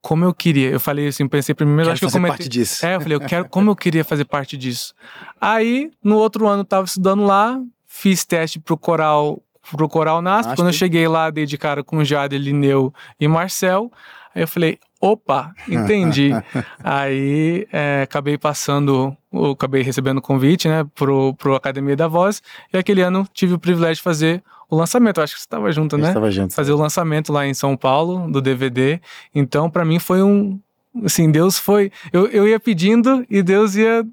como 0.00 0.24
eu 0.24 0.34
queria. 0.34 0.70
Eu 0.70 0.80
falei 0.80 1.06
assim, 1.06 1.28
pensei 1.28 1.54
primeiro, 1.54 1.84
quero 1.84 1.92
acho 1.92 2.00
que 2.00 2.06
eu 2.06 2.10
comentei. 2.10 2.38
Parte 2.38 2.48
disso. 2.48 2.84
É, 2.84 2.96
eu 2.96 3.00
falei, 3.00 3.16
eu 3.16 3.20
quero, 3.20 3.48
como 3.48 3.70
eu 3.70 3.76
queria 3.76 4.04
fazer 4.04 4.24
parte 4.24 4.56
disso. 4.56 4.94
Aí, 5.40 5.90
no 6.02 6.16
outro 6.16 6.48
ano, 6.48 6.62
eu 6.62 6.64
tava 6.64 6.84
estudando 6.84 7.24
lá, 7.24 7.60
fiz 7.86 8.24
teste 8.24 8.58
pro 8.58 8.76
coral, 8.76 9.40
pro 9.70 9.88
coral 9.88 10.20
NASP. 10.20 10.56
Quando 10.56 10.68
eu 10.68 10.72
cheguei 10.72 11.06
lá, 11.06 11.30
dei 11.30 11.46
de 11.46 11.56
cara 11.56 11.84
com 11.84 12.02
Jade, 12.02 12.36
Lineu 12.36 12.92
e 13.20 13.28
Marcel. 13.28 13.92
Aí 14.34 14.42
eu 14.42 14.48
falei, 14.48 14.78
opa, 15.02 15.52
entendi. 15.68 16.30
aí 16.82 17.66
é, 17.72 18.02
acabei 18.02 18.38
passando, 18.38 19.16
acabei 19.52 19.82
recebendo 19.82 20.18
o 20.18 20.22
convite, 20.22 20.68
né, 20.68 20.86
pro, 20.94 21.34
pro 21.34 21.56
Academia 21.56 21.96
da 21.96 22.06
Voz, 22.06 22.40
e 22.72 22.78
aquele 22.78 23.02
ano 23.02 23.26
tive 23.34 23.54
o 23.54 23.58
privilégio 23.58 23.96
de 23.96 24.02
fazer 24.02 24.42
o 24.70 24.76
lançamento. 24.76 25.20
Acho 25.20 25.34
que 25.34 25.40
você 25.40 25.46
estava 25.46 25.72
junto, 25.72 25.98
né? 25.98 26.08
Estava 26.08 26.30
junto. 26.30 26.54
Fazer 26.54 26.72
o 26.72 26.76
lançamento 26.76 27.32
lá 27.32 27.44
em 27.44 27.52
São 27.52 27.76
Paulo 27.76 28.30
do 28.30 28.40
DVD. 28.40 29.00
Então, 29.34 29.68
para 29.68 29.84
mim 29.84 29.98
foi 29.98 30.22
um, 30.22 30.58
assim, 31.04 31.30
Deus 31.30 31.58
foi, 31.58 31.90
eu, 32.12 32.26
eu 32.28 32.46
ia 32.46 32.60
pedindo 32.60 33.26
e 33.28 33.42
Deus 33.42 33.74
ia 33.74 34.06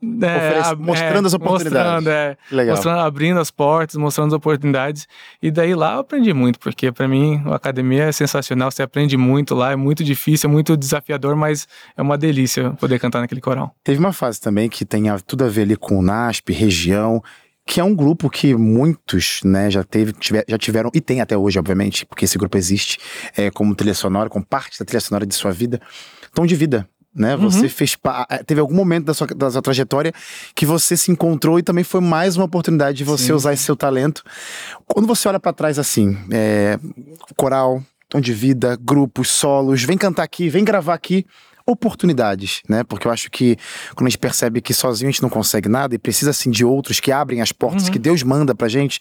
é, 0.00 0.74
mostrando 0.76 1.24
é, 1.24 1.26
as 1.26 1.34
oportunidades. 1.34 1.92
Mostrando, 1.92 2.08
é, 2.08 2.36
Legal. 2.50 2.76
mostrando, 2.76 3.00
abrindo 3.00 3.40
as 3.40 3.50
portas, 3.50 3.96
mostrando 3.96 4.28
as 4.28 4.32
oportunidades. 4.34 5.08
E 5.42 5.50
daí 5.50 5.74
lá 5.74 5.94
eu 5.94 6.00
aprendi 6.00 6.32
muito, 6.32 6.58
porque 6.58 6.92
para 6.92 7.08
mim 7.08 7.42
a 7.46 7.56
academia 7.56 8.04
é 8.04 8.12
sensacional, 8.12 8.70
você 8.70 8.82
aprende 8.82 9.16
muito 9.16 9.54
lá, 9.54 9.72
é 9.72 9.76
muito 9.76 10.04
difícil, 10.04 10.48
é 10.48 10.52
muito 10.52 10.76
desafiador, 10.76 11.34
mas 11.34 11.66
é 11.96 12.02
uma 12.02 12.16
delícia 12.16 12.70
poder 12.70 12.98
cantar 13.00 13.20
naquele 13.20 13.40
coral. 13.40 13.74
Teve 13.82 13.98
uma 13.98 14.12
fase 14.12 14.40
também 14.40 14.68
que 14.68 14.84
tem 14.84 15.04
tudo 15.26 15.44
a 15.44 15.48
ver 15.48 15.62
ali 15.62 15.76
com 15.76 15.98
o 15.98 16.02
NASP, 16.02 16.52
região, 16.52 17.22
que 17.66 17.80
é 17.80 17.84
um 17.84 17.94
grupo 17.94 18.30
que 18.30 18.54
muitos, 18.54 19.40
né, 19.44 19.70
já 19.70 19.84
teve, 19.84 20.12
tiver, 20.12 20.44
já 20.48 20.56
tiveram, 20.56 20.90
e 20.94 21.00
tem 21.00 21.20
até 21.20 21.36
hoje, 21.36 21.58
obviamente, 21.58 22.06
porque 22.06 22.24
esse 22.24 22.38
grupo 22.38 22.56
existe, 22.56 22.98
é, 23.36 23.50
como 23.50 23.74
trilha 23.74 23.94
sonora, 23.94 24.30
como 24.30 24.44
parte 24.44 24.78
da 24.78 24.86
trilha 24.86 25.00
sonora 25.00 25.26
de 25.26 25.34
sua 25.34 25.50
vida. 25.50 25.80
Tom 26.32 26.46
de 26.46 26.54
vida, 26.54 26.88
né? 27.14 27.34
Uhum. 27.34 27.50
Você 27.50 27.68
fez 27.68 27.96
teve 28.46 28.60
algum 28.60 28.74
momento 28.74 29.06
da 29.06 29.14
sua, 29.14 29.26
da 29.26 29.50
sua 29.50 29.62
trajetória 29.62 30.12
que 30.54 30.66
você 30.66 30.96
se 30.96 31.10
encontrou 31.10 31.58
e 31.58 31.62
também 31.62 31.84
foi 31.84 32.00
mais 32.00 32.36
uma 32.36 32.44
oportunidade 32.44 32.98
de 32.98 33.04
você 33.04 33.26
Sim. 33.26 33.32
usar 33.32 33.52
esse 33.52 33.64
seu 33.64 33.76
talento. 33.76 34.22
Quando 34.86 35.06
você 35.06 35.28
olha 35.28 35.40
para 35.40 35.52
trás 35.52 35.78
assim, 35.78 36.16
é, 36.30 36.78
coral, 37.36 37.82
tom 38.08 38.20
de 38.20 38.32
vida, 38.32 38.78
grupos, 38.80 39.28
solos, 39.28 39.82
vem 39.82 39.98
cantar 39.98 40.22
aqui, 40.22 40.48
vem 40.48 40.64
gravar 40.64 40.94
aqui. 40.94 41.26
Oportunidades, 41.68 42.62
né? 42.66 42.82
Porque 42.82 43.06
eu 43.06 43.12
acho 43.12 43.30
que 43.30 43.56
quando 43.94 44.06
a 44.06 44.10
gente 44.10 44.18
percebe 44.18 44.62
que 44.62 44.72
sozinho 44.72 45.08
a 45.08 45.12
gente 45.12 45.22
não 45.22 45.28
consegue 45.28 45.68
nada 45.68 45.94
e 45.94 45.98
precisa 45.98 46.30
assim 46.30 46.50
de 46.50 46.64
outros 46.64 46.98
que 46.98 47.12
abrem 47.12 47.42
as 47.42 47.52
portas 47.52 47.84
uhum. 47.84 47.92
que 47.92 47.98
Deus 47.98 48.22
manda 48.22 48.54
pra 48.54 48.68
gente, 48.68 48.98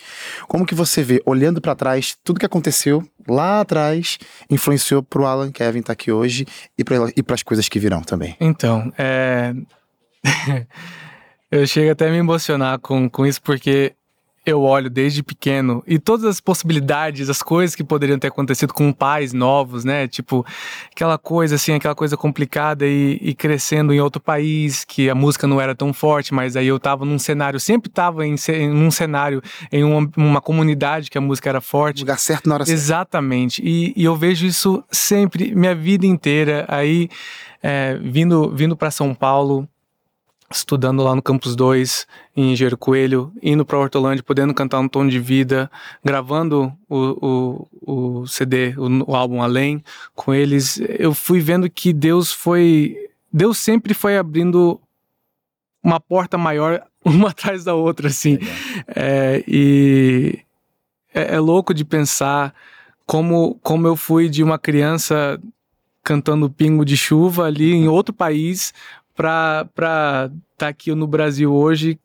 como 0.49 0.65
que 0.65 0.75
você 0.75 1.01
vê, 1.01 1.21
olhando 1.25 1.61
para 1.61 1.73
trás, 1.73 2.17
tudo 2.25 2.39
que 2.39 2.45
aconteceu 2.45 3.07
lá 3.25 3.61
atrás 3.61 4.17
influenciou 4.49 5.01
pro 5.01 5.25
Alan 5.25 5.51
Kevin 5.51 5.79
estar 5.79 5.87
tá 5.87 5.93
aqui 5.93 6.11
hoje 6.11 6.45
e 6.77 6.83
para 6.83 7.35
as 7.35 7.43
coisas 7.43 7.69
que 7.69 7.79
virão 7.79 8.01
também? 8.01 8.35
Então, 8.39 8.91
é. 8.97 9.53
eu 11.49 11.65
chego 11.65 11.91
até 11.91 12.09
a 12.09 12.11
me 12.11 12.17
emocionar 12.17 12.79
com, 12.79 13.09
com 13.09 13.25
isso, 13.25 13.41
porque 13.41 13.93
eu 14.51 14.61
olho 14.61 14.89
desde 14.89 15.21
pequeno 15.21 15.83
e 15.85 15.99
todas 15.99 16.25
as 16.25 16.39
possibilidades, 16.39 17.29
as 17.29 17.41
coisas 17.41 17.75
que 17.75 17.83
poderiam 17.83 18.17
ter 18.17 18.27
acontecido 18.27 18.73
com 18.73 18.91
pais 18.93 19.33
novos, 19.33 19.83
né? 19.83 20.07
Tipo, 20.07 20.45
aquela 20.91 21.17
coisa 21.17 21.55
assim, 21.55 21.73
aquela 21.73 21.95
coisa 21.95 22.15
complicada 22.15 22.85
e, 22.85 23.19
e 23.21 23.33
crescendo 23.33 23.93
em 23.93 23.99
outro 23.99 24.21
país, 24.21 24.85
que 24.85 25.09
a 25.09 25.15
música 25.15 25.47
não 25.47 25.59
era 25.59 25.75
tão 25.75 25.93
forte, 25.93 26.33
mas 26.33 26.55
aí 26.55 26.67
eu 26.67 26.79
tava 26.79 27.05
num 27.05 27.19
cenário, 27.19 27.59
sempre 27.59 27.89
tava 27.89 28.25
em, 28.25 28.35
em 28.49 28.71
um 28.71 28.89
cenário, 28.89 29.41
em 29.71 29.83
uma, 29.83 30.09
uma, 30.15 30.41
comunidade 30.41 31.09
que 31.09 31.17
a 31.17 31.21
música 31.21 31.49
era 31.49 31.61
forte. 31.61 32.01
Lugar 32.01 32.19
certo 32.19 32.47
na 32.47 32.55
hora 32.55 32.65
certa. 32.65 32.79
Exatamente. 32.79 33.61
E, 33.63 33.93
e 33.95 34.05
eu 34.05 34.15
vejo 34.15 34.45
isso 34.45 34.83
sempre, 34.91 35.53
minha 35.53 35.75
vida 35.75 36.05
inteira. 36.05 36.65
Aí, 36.67 37.09
é, 37.61 37.97
vindo, 38.01 38.49
vindo 38.55 38.77
para 38.77 38.91
São 38.91 39.13
Paulo, 39.13 39.67
estudando 40.49 41.03
lá 41.03 41.13
no 41.13 41.21
Campus 41.21 41.55
2, 41.55 42.07
em 42.35 42.53
Engenheiro 42.53 42.77
Coelho, 42.77 43.31
indo 43.41 43.65
para 43.65 43.77
Hortolândia, 43.77 44.23
podendo 44.23 44.53
cantar 44.53 44.79
um 44.79 44.87
tom 44.87 45.05
de 45.05 45.19
vida, 45.19 45.69
gravando 46.03 46.71
o, 46.89 47.67
o, 47.81 48.21
o 48.21 48.27
CD, 48.27 48.73
o, 48.77 49.11
o, 49.11 49.15
álbum 49.15 49.41
Além, 49.41 49.83
com 50.15 50.33
eles, 50.33 50.79
eu 50.97 51.13
fui 51.13 51.39
vendo 51.39 51.69
que 51.69 51.91
Deus 51.91 52.31
foi. 52.31 52.95
Deus 53.31 53.57
sempre 53.57 53.93
foi 53.93 54.17
abrindo 54.17 54.79
uma 55.83 55.99
porta 55.99 56.37
maior, 56.37 56.81
uma 57.03 57.29
atrás 57.29 57.63
da 57.63 57.75
outra, 57.75 58.07
assim. 58.07 58.37
É, 58.87 59.43
e 59.45 60.39
é, 61.13 61.35
é 61.35 61.39
louco 61.39 61.73
de 61.73 61.83
pensar 61.83 62.53
como, 63.05 63.55
como 63.61 63.85
eu 63.85 63.95
fui 63.95 64.29
de 64.29 64.43
uma 64.43 64.57
criança 64.57 65.39
cantando 66.03 66.49
pingo 66.49 66.85
de 66.85 66.95
chuva 66.95 67.45
ali 67.45 67.73
em 67.73 67.89
outro 67.89 68.13
país 68.13 68.73
para 69.17 69.65
estar 69.67 70.29
tá 70.55 70.67
aqui 70.67 70.93
no 70.93 71.07
Brasil 71.07 71.51
hoje, 71.51 71.99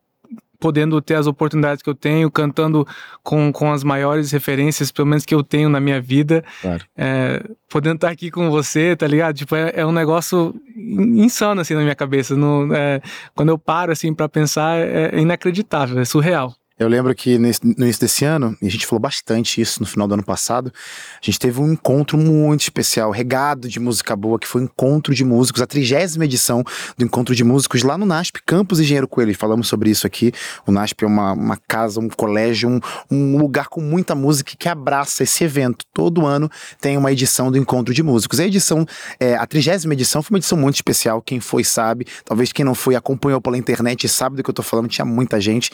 podendo 0.59 1.03
ter 1.03 1.17
as 1.17 1.27
oportunidades 1.27 1.83
que 1.83 1.91
eu 1.91 1.95
tenho, 1.95 2.31
cantando 2.31 2.87
com, 3.23 3.53
com 3.53 3.73
as 3.73 3.85
maiores 3.85 4.31
referências, 4.31 4.91
pelo 4.91 5.09
menos 5.09 5.27
que 5.27 5.35
eu 5.35 5.43
tenho 5.43 5.69
na 5.69 5.79
minha 5.79 6.01
vida. 6.01 6.43
Claro. 6.63 6.85
É, 6.97 7.45
podendo 7.69 7.97
estar 7.97 8.07
tá 8.07 8.13
aqui 8.13 8.31
com 8.31 8.49
você, 8.49 8.97
tá 8.97 9.07
ligado? 9.07 9.37
Tipo, 9.37 9.55
é, 9.57 9.73
é 9.75 9.87
um 9.87 9.93
negócio 9.93 10.55
insano, 10.75 11.61
assim, 11.61 11.75
na 11.75 11.83
minha 11.83 11.95
cabeça. 11.95 12.35
No, 12.35 12.73
é, 12.73 13.03
quando 13.35 13.51
eu 13.51 13.59
paro, 13.59 13.93
assim, 13.93 14.15
para 14.15 14.29
pensar, 14.29 14.79
é, 14.79 15.11
é 15.13 15.21
inacreditável, 15.21 16.01
é 16.01 16.05
surreal. 16.05 16.55
Eu 16.83 16.89
lembro 16.89 17.15
que 17.15 17.39
no 17.39 17.47
início 17.47 18.01
desse 18.01 18.25
ano, 18.25 18.57
e 18.61 18.67
a 18.67 18.71
gente 18.71 18.87
falou 18.87 19.01
bastante 19.01 19.61
isso 19.61 19.81
no 19.81 19.87
final 19.87 20.09
do 20.09 20.15
ano 20.15 20.25
passado, 20.25 20.73
a 21.21 21.25
gente 21.25 21.39
teve 21.39 21.61
um 21.61 21.73
encontro 21.73 22.19
muito 22.19 22.63
especial, 22.63 23.13
regado 23.13 23.69
de 23.69 23.79
música 23.79 24.17
boa, 24.17 24.39
que 24.39 24.49
foi 24.49 24.63
o 24.63 24.65
Encontro 24.65 25.15
de 25.15 25.25
Músicos, 25.25 25.63
a 25.63 25.67
trigésima 25.67 26.25
edição 26.25 26.65
do 26.99 27.05
Encontro 27.05 27.35
de 27.35 27.45
Músicos 27.45 27.83
lá 27.85 27.97
no 27.97 28.05
NASP, 28.05 28.41
Campus 28.45 28.81
Engenheiro 28.81 29.07
Coelho. 29.07 29.33
Falamos 29.37 29.69
sobre 29.69 29.91
isso 29.91 30.07
aqui. 30.07 30.33
O 30.67 30.73
NASP 30.73 31.05
é 31.05 31.07
uma, 31.07 31.33
uma 31.33 31.57
casa, 31.57 32.01
um 32.01 32.09
colégio, 32.09 32.69
um, 32.69 32.81
um 33.11 33.39
lugar 33.39 33.69
com 33.69 33.81
muita 33.81 34.15
música 34.15 34.53
que 34.59 34.69
abraça 34.69 35.23
esse 35.23 35.45
evento. 35.45 35.85
Todo 35.95 36.27
ano 36.27 36.51
tem 36.81 36.97
uma 36.97 37.13
edição 37.13 37.51
do 37.51 37.59
Encontro 37.59 37.95
de 37.95 38.03
Músicos. 38.03 38.41
A 38.41 38.45
edição, 38.45 38.85
é, 39.21 39.37
a 39.37 39.47
trigésima 39.47 39.95
edição 39.95 40.21
foi 40.21 40.35
uma 40.35 40.39
edição 40.39 40.59
muito 40.59 40.75
especial. 40.75 41.23
Quem 41.23 41.39
foi 41.39 41.63
sabe, 41.63 42.07
talvez 42.25 42.53
quem 42.53 42.65
não 42.65 42.75
foi 42.75 42.97
acompanhou 42.97 43.41
pela 43.41 43.57
internet 43.57 44.05
e 44.05 44.09
sabe 44.09 44.37
do 44.37 44.43
que 44.43 44.51
eu 44.51 44.55
tô 44.55 44.63
falando, 44.63 44.89
tinha 44.89 45.05
muita 45.05 45.41
gente. 45.41 45.71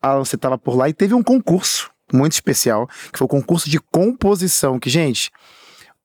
Alan, 0.00 0.24
você 0.24 0.36
estava 0.36 0.56
por 0.56 0.76
lá 0.76 0.88
e 0.88 0.92
teve 0.92 1.14
um 1.14 1.22
concurso 1.22 1.90
muito 2.12 2.32
especial, 2.32 2.88
que 3.12 3.18
foi 3.18 3.24
o 3.24 3.28
concurso 3.28 3.68
de 3.70 3.78
composição, 3.78 4.78
que, 4.78 4.90
gente, 4.90 5.30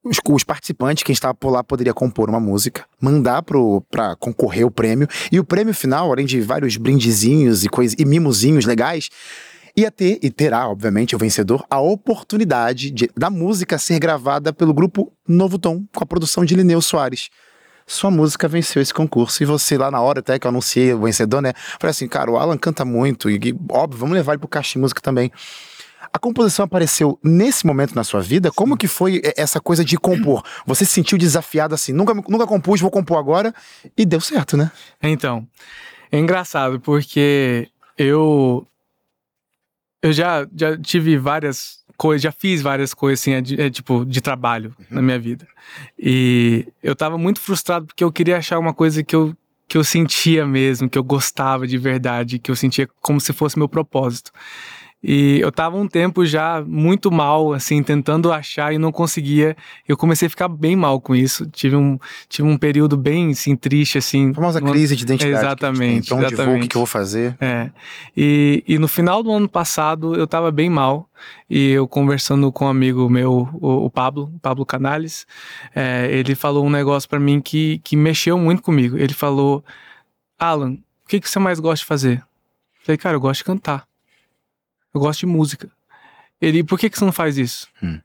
os, 0.04 0.20
os, 0.30 0.44
participantes, 0.44 1.04
quem 1.04 1.14
estava 1.14 1.34
por 1.34 1.50
lá, 1.50 1.64
poderia 1.64 1.94
compor 1.94 2.30
uma 2.30 2.40
música, 2.40 2.86
mandar 3.02 3.42
para 3.42 4.16
concorrer 4.18 4.66
o 4.66 4.72
prêmio, 4.72 5.08
e 5.32 5.40
o 5.40 5.44
prêmio 5.44 5.74
final, 5.74 6.12
além 6.12 6.26
de 6.26 6.42
vários 6.42 6.78
brindezinhos 6.78 7.64
e, 7.64 7.70
coisa, 7.70 7.96
e 7.98 8.06
mimozinhos 8.06 8.66
legais, 8.66 9.10
ia 9.76 9.90
ter, 9.90 10.20
e 10.22 10.30
terá, 10.30 10.70
obviamente, 10.70 11.16
o 11.16 11.20
vencedor, 11.20 11.66
a 11.70 11.80
oportunidade 11.80 12.92
de, 12.92 13.10
da 13.16 13.30
música 13.30 13.78
ser 13.78 14.00
gravada 14.00 14.54
pelo 14.54 14.74
grupo 14.74 15.12
Novo 15.28 15.58
Tom, 15.58 15.84
com 15.94 16.04
a 16.04 16.08
produção 16.08 16.46
de 16.46 16.56
Lineu 16.56 16.82
Soares 16.82 17.30
sua 17.88 18.10
música 18.10 18.48
venceu 18.48 18.82
esse 18.82 18.94
concurso. 18.94 19.42
E 19.44 19.46
você, 19.46 19.78
lá 19.78 19.92
na 19.92 20.02
hora 20.02 20.20
até 20.20 20.40
que 20.40 20.48
eu 20.48 20.50
anunciei 20.50 20.94
o 20.94 21.02
vencedor, 21.02 21.42
né? 21.42 21.54
Falei 21.80 21.92
assim, 21.92 22.08
cara, 22.08 22.32
o 22.32 22.38
Alan 22.38 22.58
canta 22.58 22.84
muito, 22.84 23.30
e, 23.30 23.56
óbvio, 23.70 24.00
vamos 24.00 24.16
levar 24.16 24.34
ele 24.34 24.40
pro 24.40 24.48
caixa 24.48 24.74
de 24.74 24.80
música 24.80 25.02
também. 25.02 25.32
A 26.12 26.18
composição 26.18 26.64
apareceu 26.64 27.20
nesse 27.22 27.66
momento 27.66 27.94
na 27.94 28.04
sua 28.04 28.22
vida? 28.22 28.50
Como 28.50 28.78
que 28.78 28.88
foi 28.88 29.22
essa 29.36 29.60
coisa 29.60 29.84
de 29.84 29.98
compor? 29.98 30.44
Você 30.66 30.86
se 30.86 30.92
sentiu 30.94 31.18
desafiado 31.18 31.76
assim? 31.76 31.92
Nunca, 31.92 32.14
nunca 32.14 32.48
compus, 32.48 32.80
vou 32.80 32.90
compor 32.90 33.18
agora. 33.18 33.54
E 33.98 34.06
deu 34.06 34.22
certo, 34.22 34.56
né? 34.56 34.72
Então, 35.04 35.46
é 36.10 36.18
engraçado 36.18 36.80
porque 36.80 37.68
eu 37.98 38.66
eu 40.02 40.14
já, 40.14 40.48
já 40.56 40.78
tive 40.78 41.18
várias 41.18 41.84
coisas, 41.96 42.22
já 42.22 42.32
fiz 42.32 42.62
várias 42.62 42.94
coisas 42.94 43.22
assim, 43.22 43.34
é, 43.34 43.42
de, 43.42 43.62
é, 43.62 43.70
tipo, 43.70 44.06
de 44.06 44.22
trabalho 44.22 44.74
uhum. 44.80 44.86
na 44.92 45.02
minha 45.02 45.20
vida. 45.20 45.48
E 45.98 46.68
eu 46.82 46.96
tava 46.96 47.18
muito 47.18 47.40
frustrado 47.40 47.86
porque 47.86 48.04
eu 48.04 48.12
queria 48.12 48.38
achar 48.38 48.60
uma 48.60 48.74
coisa 48.74 49.04
que 49.04 49.16
eu, 49.16 49.36
que 49.68 49.78
eu 49.78 49.84
sentia 49.84 50.46
mesmo, 50.46 50.90
que 50.90 50.98
eu 50.98 51.04
gostava 51.04 51.68
de 51.68 51.78
verdade, 51.78 52.40
que 52.40 52.52
eu 52.52 52.56
sentia 52.56 52.88
como 53.02 53.20
se 53.20 53.34
fosse 53.34 53.58
meu 53.58 53.68
propósito. 53.70 54.32
E 55.08 55.40
eu 55.40 55.52
tava 55.52 55.78
um 55.78 55.88
tempo 55.88 56.26
já 56.26 56.64
muito 56.66 57.12
mal, 57.12 57.54
assim, 57.54 57.84
tentando 57.84 58.34
achar 58.34 58.74
e 58.74 58.80
não 58.80 58.92
conseguia. 58.92 59.56
Eu 59.88 59.96
comecei 59.96 60.26
a 60.26 60.30
ficar 60.30 60.48
bem 60.48 60.76
mal 60.76 61.00
com 61.00 61.16
isso. 61.16 61.46
Tive 61.46 61.76
um, 61.76 62.00
tive 62.28 62.48
um 62.48 62.58
período 62.58 62.98
bem, 62.98 63.30
assim, 63.30 63.56
triste, 63.56 64.00
assim. 64.00 64.32
A 64.32 64.34
famosa 64.34 64.60
uma... 64.60 64.72
crise 64.72 64.96
de 64.96 65.04
identidade. 65.04 65.46
Exatamente. 65.46 66.08
Então, 66.08 66.18
vou, 66.18 66.56
o 66.56 66.60
que, 66.60 66.68
que 66.68 66.76
eu 66.76 66.80
vou 66.80 66.88
fazer? 66.88 67.38
É. 67.40 67.70
E, 68.18 68.64
e 68.68 68.80
no 68.80 68.88
final 68.88 69.22
do 69.22 69.32
ano 69.32 69.48
passado, 69.48 70.16
eu 70.16 70.26
tava 70.26 70.50
bem 70.50 70.72
mal. 70.72 71.08
E 71.48 71.70
eu 71.70 71.88
conversando 71.88 72.52
com 72.52 72.66
um 72.66 72.68
amigo 72.68 73.08
meu, 73.08 73.48
o, 73.62 73.86
o 73.86 73.90
Pablo, 73.92 74.34
Pablo 74.42 74.66
Canales, 74.66 75.28
é, 75.76 76.10
ele 76.12 76.34
falou 76.34 76.66
um 76.66 76.70
negócio 76.70 77.08
para 77.08 77.20
mim 77.20 77.40
que, 77.40 77.80
que 77.84 77.96
mexeu 77.96 78.40
muito 78.40 78.64
comigo. 78.64 78.98
Ele 78.98 79.14
falou, 79.14 79.64
Alan, 80.40 80.72
o 80.72 81.08
que, 81.08 81.20
que 81.20 81.30
você 81.30 81.38
mais 81.38 81.60
gosta 81.60 81.84
de 81.84 81.86
fazer? 81.86 82.18
Eu 82.18 82.86
falei, 82.86 82.98
cara, 82.98 83.16
eu 83.16 83.22
gosto 83.22 83.42
de 83.42 83.44
cantar. 83.44 83.86
Eu 84.96 85.02
gosto 85.02 85.20
de 85.20 85.26
música. 85.26 85.70
Ele, 86.42 86.64
por 86.64 86.80
que, 86.80 86.90
que 86.90 86.98
você 86.98 87.04
não 87.04 87.12
faz 87.12 87.38
isso? 87.38 87.68
Hum. 87.84 88.00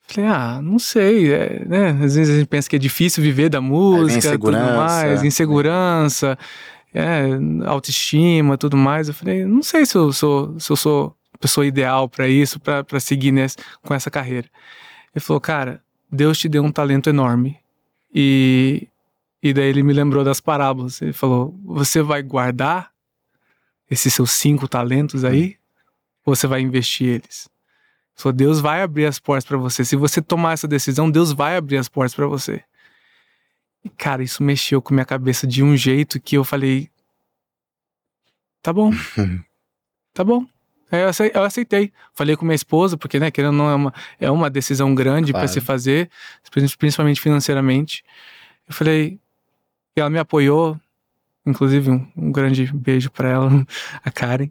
Falei, 0.00 0.30
ah, 0.30 0.60
não 0.62 0.78
sei, 0.78 1.32
é, 1.32 1.64
né? 1.64 1.90
Às 1.90 2.14
vezes 2.14 2.30
a 2.34 2.38
gente 2.38 2.48
pensa 2.48 2.68
que 2.68 2.76
é 2.76 2.78
difícil 2.78 3.22
viver 3.22 3.50
da 3.50 3.60
música, 3.60 4.28
é, 4.28 4.38
tudo 4.38 4.52
mais, 4.52 5.22
insegurança, 5.22 6.38
é, 6.94 7.24
autoestima, 7.66 8.56
tudo 8.56 8.76
mais. 8.76 9.08
Eu 9.08 9.14
falei, 9.14 9.44
não 9.44 9.62
sei 9.62 9.84
se 9.84 9.96
eu 9.96 10.12
sou, 10.12 10.58
se 10.58 10.72
eu 10.72 10.76
sou 10.76 11.16
pessoa 11.38 11.66
ideal 11.66 12.08
para 12.08 12.26
isso, 12.28 12.58
para 12.58 12.98
seguir 12.98 13.30
nesse, 13.30 13.56
com 13.82 13.92
essa 13.92 14.10
carreira. 14.10 14.48
Ele 15.14 15.22
falou, 15.22 15.40
cara, 15.40 15.82
Deus 16.10 16.38
te 16.38 16.48
deu 16.48 16.62
um 16.62 16.72
talento 16.72 17.10
enorme. 17.10 17.58
E, 18.14 18.88
e 19.42 19.52
daí 19.52 19.66
ele 19.66 19.82
me 19.82 19.92
lembrou 19.92 20.24
das 20.24 20.40
parábolas. 20.40 21.02
Ele 21.02 21.12
falou, 21.12 21.54
você 21.64 22.00
vai 22.00 22.22
guardar 22.22 22.90
esses 23.90 24.14
seus 24.14 24.30
cinco 24.30 24.66
talentos 24.66 25.24
aí? 25.24 25.56
Você 26.24 26.46
vai 26.46 26.60
investir 26.60 27.08
eles. 27.08 27.48
Só 28.14 28.30
Deus 28.30 28.60
vai 28.60 28.82
abrir 28.82 29.06
as 29.06 29.18
portas 29.18 29.44
para 29.44 29.56
você. 29.56 29.84
Se 29.84 29.96
você 29.96 30.20
tomar 30.20 30.52
essa 30.52 30.68
decisão, 30.68 31.10
Deus 31.10 31.32
vai 31.32 31.56
abrir 31.56 31.78
as 31.78 31.88
portas 31.88 32.14
para 32.14 32.26
você. 32.26 32.62
E 33.84 33.88
cara, 33.88 34.22
isso 34.22 34.42
mexeu 34.42 34.80
com 34.80 34.94
minha 34.94 35.04
cabeça 35.04 35.46
de 35.46 35.62
um 35.62 35.76
jeito 35.76 36.20
que 36.20 36.36
eu 36.36 36.44
falei: 36.44 36.90
tá 38.62 38.72
bom, 38.72 38.92
tá 40.14 40.22
bom. 40.22 40.46
Eu 41.34 41.42
aceitei. 41.42 41.90
Falei 42.12 42.36
com 42.36 42.44
minha 42.44 42.54
esposa, 42.54 42.98
porque, 42.98 43.18
né, 43.18 43.30
querendo 43.30 43.54
não 43.54 43.70
é 43.70 43.74
uma, 43.74 43.94
é 44.20 44.30
uma 44.30 44.50
decisão 44.50 44.94
grande 44.94 45.32
claro. 45.32 45.46
para 45.46 45.52
se 45.52 45.58
fazer, 45.58 46.10
principalmente 46.78 47.18
financeiramente. 47.18 48.04
Eu 48.68 48.74
falei, 48.74 49.18
ela 49.96 50.10
me 50.10 50.18
apoiou, 50.18 50.78
Inclusive, 51.44 51.90
um, 51.90 52.06
um 52.16 52.32
grande 52.32 52.70
beijo 52.72 53.10
para 53.10 53.28
ela, 53.28 53.50
a 54.04 54.10
Karen. 54.10 54.48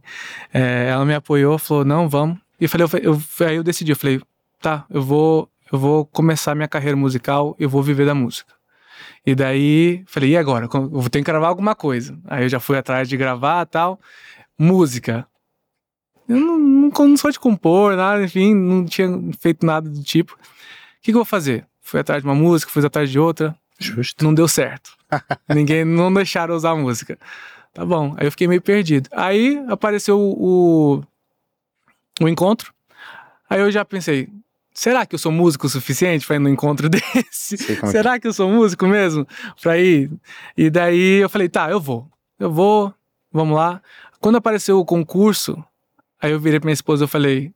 É, 0.54 0.88
ela 0.90 1.06
me 1.06 1.14
apoiou, 1.14 1.58
falou: 1.58 1.86
não, 1.86 2.10
vamos. 2.10 2.38
E 2.60 2.68
falei, 2.68 2.86
eu, 2.86 3.14
eu, 3.14 3.48
aí 3.48 3.56
eu 3.56 3.64
decidi, 3.64 3.92
eu 3.92 3.96
falei, 3.96 4.22
tá, 4.62 4.86
eu 4.90 5.02
vou, 5.02 5.50
eu 5.72 5.80
vou 5.80 6.06
começar 6.06 6.54
minha 6.54 6.68
carreira 6.68 6.96
musical, 6.96 7.56
eu 7.58 7.68
vou 7.68 7.82
viver 7.82 8.06
da 8.06 8.14
música. 8.14 8.54
E 9.26 9.34
daí, 9.34 10.04
falei, 10.06 10.32
e 10.32 10.38
agora? 10.38 10.68
Eu 10.72 11.10
ter 11.10 11.20
que 11.20 11.26
gravar 11.26 11.48
alguma 11.48 11.76
coisa. 11.76 12.18
Aí 12.26 12.44
eu 12.44 12.50
já 12.50 12.60
fui 12.60 12.78
atrás 12.78 13.08
de 13.08 13.18
gravar 13.18 13.66
tal. 13.66 14.00
Música. 14.58 15.28
Eu 16.28 16.40
não, 16.40 16.60
não, 16.60 16.90
não 16.90 17.18
sou 17.18 17.32
de 17.32 17.40
compor, 17.40 17.96
nada, 17.96 18.24
enfim, 18.24 18.54
não 18.54 18.86
tinha 18.86 19.08
feito 19.40 19.66
nada 19.66 19.90
do 19.90 20.04
tipo. 20.04 20.34
O 20.34 20.38
que, 21.02 21.12
que 21.12 21.12
eu 21.12 21.16
vou 21.16 21.26
fazer? 21.26 21.68
Fui 21.82 22.00
atrás 22.00 22.22
de 22.22 22.28
uma 22.28 22.36
música, 22.36 22.72
fui 22.72 22.86
atrás 22.86 23.10
de 23.10 23.20
outra. 23.20 23.56
Justo. 23.82 24.24
Não 24.24 24.34
deu 24.34 24.48
certo. 24.48 24.92
Ninguém 25.50 25.84
não 25.84 26.14
deixaram 26.14 26.56
usar 26.56 26.72
a 26.72 26.76
música. 26.76 27.18
Tá 27.74 27.86
bom. 27.86 28.14
Aí 28.18 28.28
eu 28.28 28.32
fiquei 28.32 28.48
meio 28.48 28.62
perdido. 28.62 29.10
Aí 29.12 29.64
apareceu 29.68 30.20
o, 30.20 31.04
o 32.20 32.28
encontro. 32.28 32.74
Aí 33.50 33.60
eu 33.60 33.72
já 33.72 33.84
pensei, 33.84 34.30
será 34.74 35.06
que 35.06 35.16
eu 35.16 35.20
sou 35.20 35.32
músico 35.32 35.68
o 35.68 35.70
suficiente 35.70 36.26
para 36.26 36.38
ir 36.38 36.40
no 36.40 36.50
encontro 36.50 36.88
desse? 36.90 37.56
é 37.56 37.88
será 37.88 38.20
que 38.20 38.28
eu 38.28 38.34
sou 38.34 38.50
músico 38.50 38.88
mesmo 38.88 39.28
para 39.62 39.78
ir? 39.78 40.12
E 40.56 40.70
daí 40.70 41.22
eu 41.22 41.30
falei, 41.30 41.50
tá, 41.50 41.70
eu 41.70 41.80
vou. 41.80 42.10
Eu 42.40 42.52
vou, 42.52 42.94
vamos 43.32 43.56
lá. 43.56 43.82
Quando 44.20 44.38
apareceu 44.38 44.80
o 44.80 44.86
concurso, 44.86 45.64
aí 46.22 46.32
eu 46.32 46.40
virei 46.40 46.60
pra 46.60 46.68
minha 46.68 46.74
esposa 46.74 47.06
e 47.06 47.08
falei, 47.08 47.54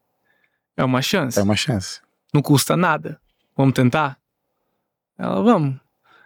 é 0.77 0.83
uma 0.83 1.01
chance. 1.01 1.39
É 1.39 1.43
uma 1.43 1.55
chance. 1.55 2.01
Não 2.33 2.41
custa 2.41 2.75
nada. 2.75 3.19
Vamos 3.55 3.73
tentar? 3.73 4.17
Ela, 5.17 5.41
vamos. 5.41 5.79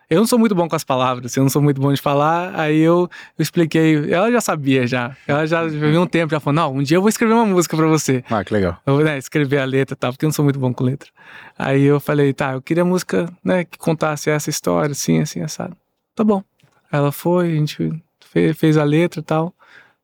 Eu 0.10 0.18
não 0.18 0.25
sou 0.25 0.39
muito 0.39 0.56
bom 0.56 0.68
com 0.68 0.75
as 0.75 0.84
palavras, 0.84 1.38
eu 1.38 1.44
não 1.44 1.50
sou 1.51 1.62
muito 1.62 1.80
bom 1.80 1.94
de 1.94 2.01
falar, 2.01 2.60
aí 2.60 2.80
eu, 2.80 3.08
eu 3.38 3.44
expliquei. 3.44 4.12
Ela 4.12 4.32
já 4.32 4.42
sabia 4.42 4.88
já. 4.88 5.16
Ela 5.28 5.46
já 5.46 5.63
viu 5.68 6.01
um 6.01 6.08
tempo, 6.08 6.32
já 6.32 6.39
falou: 6.39 6.56
não, 6.56 6.74
um 6.74 6.82
dia 6.82 6.98
eu 6.98 7.01
vou 7.01 7.10
escrever 7.10 7.34
uma 7.34 7.46
música 7.46 7.78
pra 7.78 7.86
você. 7.86 8.24
Ah, 8.28 8.44
que 8.44 8.51
legal. 8.51 8.75
Eu 8.88 8.96
vou 8.96 9.04
né, 9.04 9.20
escrever 9.20 9.60
a 9.60 9.66
letra 9.66 9.94
e 9.94 9.96
tal, 9.96 10.12
porque 10.12 10.25
eu 10.25 10.28
não 10.28 10.34
sou 10.34 10.44
muito 10.44 10.58
bom 10.58 10.74
com 10.74 10.84
letra. 10.84 11.10
Aí 11.58 11.84
eu 11.84 12.00
falei: 12.00 12.34
tá, 12.34 12.54
eu 12.54 12.62
queria 12.62 12.84
música 12.84 13.32
né, 13.44 13.63
que 13.66 13.78
contasse 13.78 14.32
essa 14.32 14.50
história, 14.50 14.94
assim, 14.94 15.20
assim, 15.20 15.42
assado. 15.42 15.78
Tá 16.16 16.24
bom. 16.24 16.44
Ela 16.92 17.12
foi, 17.12 17.51
a 17.51 17.56
gente 17.56 18.01
fez, 18.20 18.58
fez 18.58 18.78
a 18.78 18.84
letra 18.84 19.20
e 19.20 19.24
tal. 19.24 19.54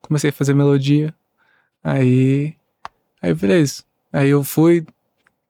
Comecei 0.00 0.30
a 0.30 0.32
fazer 0.32 0.54
melodia. 0.54 1.12
Aí. 1.82 2.54
Aí, 3.20 3.34
beleza. 3.34 3.82
Aí 4.12 4.28
eu 4.28 4.44
fui, 4.44 4.86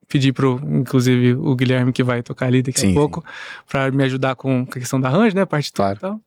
pedi 0.08 0.32
pro, 0.32 0.60
inclusive, 0.64 1.34
o 1.34 1.54
Guilherme 1.54 1.92
que 1.92 2.02
vai 2.02 2.22
tocar 2.22 2.46
ali 2.46 2.62
daqui 2.62 2.80
Sim, 2.80 2.90
a 2.92 2.94
pouco, 2.94 3.25
pra 3.68 3.90
me 3.90 4.04
ajudar 4.04 4.34
com 4.36 4.62
a 4.62 4.66
questão 4.72 5.00
da 5.00 5.08
arranjo, 5.08 5.34
né? 5.36 5.44
Partitura 5.44 5.96
Claro. 5.96 5.96
e 5.96 6.00
tal. 6.00 6.20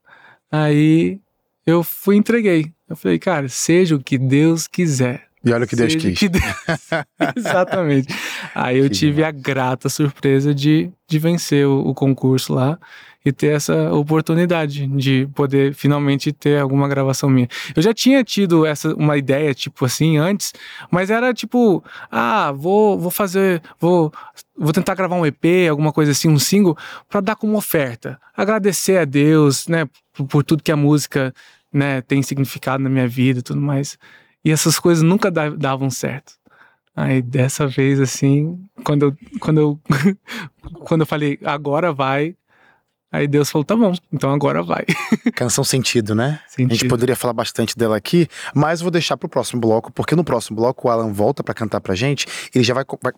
Aí 0.52 1.20
eu 1.66 1.84
fui 1.84 2.16
entreguei. 2.16 2.72
Eu 2.90 2.96
falei, 2.96 3.20
cara, 3.20 3.48
seja 3.48 3.96
o 3.96 4.00
que 4.04 4.18
Deus 4.18 4.66
quiser. 4.68 5.28
E 5.46 5.54
olha 5.54 5.64
o 5.64 5.68
que 5.68 5.76
Deus 5.76 5.96
quis. 5.96 6.18
que 6.20 6.28
Deus- 6.28 6.44
Exatamente. 7.36 8.14
Aí 8.54 8.78
eu 8.80 8.86
Que 8.86 8.96
tive 8.96 9.24
a 9.24 9.32
grata 9.32 9.88
surpresa 9.90 10.54
de, 10.54 10.90
de 11.08 11.20
vencer 11.20 11.66
o, 11.68 11.80
o 11.88 11.94
concurso 11.94 12.54
lá 12.54 12.78
e 13.24 13.32
ter 13.32 13.48
essa 13.48 13.94
oportunidade 13.94 14.88
de 14.88 15.28
poder 15.36 15.74
finalmente 15.74 16.32
ter 16.32 16.60
alguma 16.60 16.88
gravação 16.88 17.30
minha. 17.30 17.48
Eu 17.76 17.82
já 17.82 17.94
tinha 17.94 18.24
tido 18.24 18.66
essa 18.66 18.94
uma 18.96 19.18
ideia 19.18 19.54
tipo 19.54 19.86
assim 19.86 20.18
antes, 20.18 20.54
mas 20.90 21.10
era 21.10 21.34
tipo, 21.34 21.84
ah, 22.10 22.52
vou 22.52 22.98
vou 22.98 23.12
fazer, 23.12 23.62
vou 23.80 24.12
vou 24.58 24.74
tentar 24.74 24.96
gravar 24.96 25.16
um 25.16 25.26
EP, 25.26 25.70
alguma 25.70 25.92
coisa 25.94 26.12
assim, 26.12 26.30
um 26.30 26.40
single 26.40 26.78
para 27.10 27.22
dar 27.22 27.36
como 27.36 27.58
oferta, 27.58 28.20
agradecer 28.36 28.98
a 28.98 29.06
Deus, 29.06 29.68
né, 29.68 29.88
por, 30.14 30.28
por 30.28 30.44
tudo 30.44 30.64
que 30.64 30.72
a 30.72 30.76
música, 30.76 31.34
né, 31.72 32.02
tem 32.02 32.22
significado 32.22 32.84
na 32.84 32.90
minha 32.90 33.08
vida 33.08 33.40
e 33.40 33.44
tudo 33.44 33.62
mais. 33.62 33.98
E 34.44 34.52
essas 34.52 34.80
coisas 34.80 35.04
nunca 35.04 35.30
da- 35.32 35.50
davam 35.50 35.90
certo. 35.90 36.34
Aí 36.96 37.22
dessa 37.22 37.66
vez, 37.68 38.00
assim, 38.00 38.60
quando 38.84 39.04
eu, 39.04 39.18
quando 39.40 39.60
eu, 39.60 39.80
quando 40.86 41.02
eu 41.02 41.06
falei, 41.08 41.40
agora 41.46 41.94
vai, 41.94 42.36
aí 43.12 43.28
Deus 43.28 43.50
falou, 43.50 43.64
tá 43.66 43.76
bom, 43.76 43.94
então 44.12 44.32
agora 44.32 44.62
vai. 44.64 44.86
Canção 45.36 45.64
Sentido, 45.64 46.14
né? 46.16 46.40
A 46.58 46.62
gente 46.62 46.72
Sentido. 46.74 46.90
poderia 46.90 47.16
falar 47.16 47.34
bastante 47.34 47.78
dela 47.78 47.96
aqui, 47.98 48.28
mas 48.54 48.82
vou 48.82 48.92
deixar 48.92 49.18
pro 49.18 49.28
próximo 49.30 49.60
bloco, 49.62 49.92
porque 49.92 50.16
no 50.16 50.24
próximo 50.24 50.56
bloco 50.58 50.88
o 50.88 50.92
Alan 50.92 51.12
volta 51.12 51.44
pra 51.44 51.54
cantar 51.54 51.82
pra 51.82 51.96
gente. 51.96 52.28
Ele 52.54 52.64
já 52.64 52.74
vai, 52.74 52.84
vai- 53.02 53.14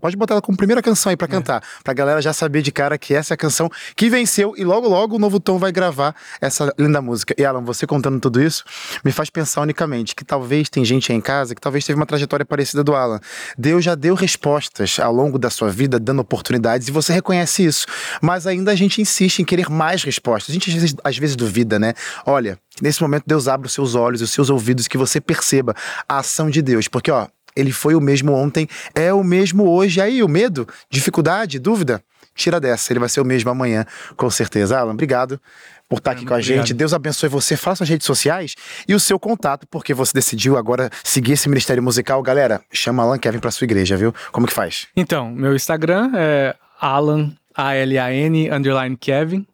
Pode 0.00 0.16
botar 0.16 0.34
ela 0.34 0.42
como 0.42 0.56
primeira 0.56 0.80
canção 0.82 1.10
aí 1.10 1.14
É. 1.14 1.16
pra 1.16 1.26
cantar, 1.28 1.62
pra 1.82 1.92
galera 1.94 2.20
já 2.22 2.32
saber 2.32 2.62
de 2.62 2.70
cara 2.70 2.96
que 2.96 3.14
essa 3.14 3.32
é 3.32 3.36
a 3.36 3.38
canção 3.38 3.68
que 3.96 4.08
venceu 4.08 4.54
e 4.56 4.64
logo 4.64 4.88
logo 4.88 5.16
o 5.16 5.18
Novo 5.18 5.40
Tom 5.40 5.58
vai 5.58 5.72
gravar 5.72 6.14
essa 6.40 6.72
linda 6.78 7.00
música. 7.02 7.34
E 7.36 7.44
Alan, 7.44 7.62
você 7.62 7.86
contando 7.86 8.20
tudo 8.20 8.40
isso 8.42 8.64
me 9.04 9.10
faz 9.12 9.30
pensar 9.30 9.60
unicamente 9.62 10.14
que 10.14 10.24
talvez 10.24 10.68
tem 10.68 10.84
gente 10.84 11.10
aí 11.12 11.18
em 11.18 11.20
casa 11.20 11.54
que 11.54 11.60
talvez 11.60 11.84
teve 11.84 11.98
uma 11.98 12.06
trajetória 12.06 12.46
parecida 12.46 12.84
do 12.84 12.94
Alan. 12.94 13.20
Deus 13.56 13.84
já 13.84 13.94
deu 13.94 14.14
respostas 14.14 14.98
ao 15.00 15.12
longo 15.12 15.38
da 15.38 15.50
sua 15.50 15.68
vida, 15.70 15.98
dando 15.98 16.20
oportunidades, 16.20 16.88
e 16.88 16.90
você 16.92 17.12
reconhece 17.12 17.64
isso. 17.64 17.86
Mas 18.22 18.46
ainda 18.46 18.72
a 18.72 18.74
gente 18.74 19.00
insiste 19.24 19.40
em 19.40 19.44
querer 19.44 19.68
mais 19.68 20.02
respostas. 20.02 20.50
A 20.50 20.52
gente 20.52 20.70
às 20.70 20.74
vezes, 20.74 20.96
às 21.02 21.18
vezes 21.18 21.36
duvida, 21.36 21.78
né? 21.78 21.94
Olha, 22.24 22.58
nesse 22.80 23.02
momento 23.02 23.24
Deus 23.26 23.48
abre 23.48 23.66
os 23.66 23.72
seus 23.72 23.94
olhos, 23.94 24.22
os 24.22 24.30
seus 24.30 24.50
ouvidos, 24.50 24.86
que 24.86 24.96
você 24.96 25.20
perceba 25.20 25.74
a 26.08 26.18
ação 26.18 26.48
de 26.48 26.62
Deus. 26.62 26.88
Porque, 26.88 27.10
ó, 27.10 27.26
ele 27.56 27.72
foi 27.72 27.94
o 27.94 28.00
mesmo 28.00 28.32
ontem, 28.32 28.68
é 28.94 29.12
o 29.12 29.24
mesmo 29.24 29.68
hoje. 29.68 30.00
Aí, 30.00 30.22
o 30.22 30.28
medo, 30.28 30.66
dificuldade, 30.90 31.58
dúvida, 31.58 32.02
tira 32.34 32.60
dessa. 32.60 32.92
Ele 32.92 33.00
vai 33.00 33.08
ser 33.08 33.20
o 33.20 33.24
mesmo 33.24 33.50
amanhã, 33.50 33.84
com 34.16 34.30
certeza. 34.30 34.78
Alan, 34.78 34.92
obrigado 34.92 35.40
por 35.88 35.98
estar 35.98 36.12
aqui 36.12 36.24
com 36.24 36.34
a 36.34 36.36
Obrigado. 36.36 36.66
gente. 36.66 36.74
Deus 36.74 36.92
abençoe 36.92 37.28
você. 37.28 37.56
Faça 37.56 37.78
suas 37.78 37.88
redes 37.88 38.06
sociais 38.06 38.54
e 38.86 38.94
o 38.94 39.00
seu 39.00 39.18
contato, 39.18 39.66
porque 39.70 39.94
você 39.94 40.12
decidiu 40.12 40.56
agora 40.56 40.90
seguir 41.02 41.32
esse 41.32 41.48
ministério 41.48 41.82
musical. 41.82 42.22
Galera, 42.22 42.60
chama 42.72 43.02
Alan 43.02 43.18
Kevin 43.18 43.38
pra 43.38 43.50
sua 43.50 43.64
igreja, 43.64 43.96
viu? 43.96 44.14
Como 44.30 44.46
que 44.46 44.52
faz? 44.52 44.86
Então, 44.94 45.30
meu 45.30 45.56
Instagram 45.56 46.12
é 46.14 46.54
Alan, 46.80 47.32
A-L-A-N, 47.58 48.50
underline 48.52 48.96
Kevin. 48.96 49.44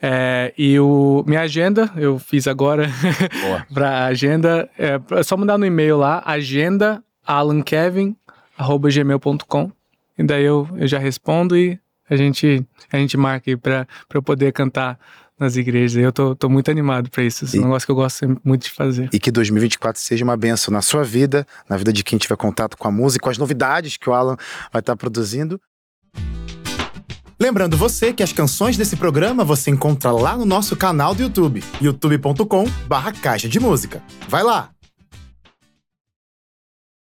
É, 0.00 0.54
e 0.56 0.78
o, 0.78 1.24
minha 1.26 1.40
agenda, 1.40 1.90
eu 1.96 2.16
fiz 2.18 2.46
agora 2.46 2.88
Boa. 3.42 3.66
pra 3.74 4.04
agenda, 4.06 4.70
é, 4.78 5.00
é 5.10 5.22
só 5.24 5.36
mandar 5.36 5.58
no 5.58 5.66
e-mail 5.66 5.96
lá, 5.98 6.22
agenda 6.24 7.02
alankevin, 7.26 8.16
arroba 8.56 8.88
gmail.com. 8.88 9.72
E 10.16 10.22
daí 10.22 10.44
eu, 10.44 10.68
eu 10.76 10.86
já 10.86 10.98
respondo 10.98 11.56
e 11.56 11.78
a 12.08 12.14
gente, 12.16 12.64
a 12.92 12.96
gente 12.96 13.16
marca 13.16 13.50
aí 13.50 13.56
pra 13.56 13.86
eu 14.14 14.22
poder 14.22 14.52
cantar 14.52 14.98
nas 15.38 15.56
igrejas. 15.56 16.02
Eu 16.02 16.12
tô, 16.12 16.34
tô 16.34 16.48
muito 16.48 16.70
animado 16.70 17.10
pra 17.10 17.22
isso. 17.22 17.44
Esse 17.44 17.56
E- 17.56 17.60
negócio 17.60 17.86
que 17.86 17.92
eu 17.92 17.96
gosto 17.96 18.40
muito 18.44 18.64
de 18.64 18.70
fazer. 18.70 19.08
E 19.12 19.18
que 19.20 19.30
2024 19.30 20.00
seja 20.00 20.24
uma 20.24 20.36
benção 20.36 20.72
na 20.72 20.80
sua 20.82 21.02
vida, 21.04 21.46
na 21.68 21.76
vida 21.76 21.92
de 21.92 22.02
quem 22.02 22.18
tiver 22.18 22.36
contato 22.36 22.76
com 22.76 22.88
a 22.88 22.90
música, 22.90 23.22
com 23.24 23.30
as 23.30 23.38
novidades 23.38 23.96
que 23.96 24.08
o 24.08 24.12
Alan 24.12 24.36
vai 24.72 24.80
estar 24.80 24.96
produzindo. 24.96 25.60
Lembrando 27.40 27.76
você 27.76 28.12
que 28.12 28.22
as 28.22 28.32
canções 28.32 28.76
desse 28.76 28.96
programa 28.96 29.44
você 29.44 29.70
encontra 29.70 30.10
lá 30.10 30.36
no 30.36 30.44
nosso 30.44 30.74
canal 30.76 31.14
do 31.14 31.22
YouTube, 31.22 31.62
youtube.com 31.80 32.64
barra 32.88 33.12
caixa 33.12 33.48
de 33.48 33.60
música. 33.60 34.02
Vai 34.28 34.42
lá! 34.42 34.77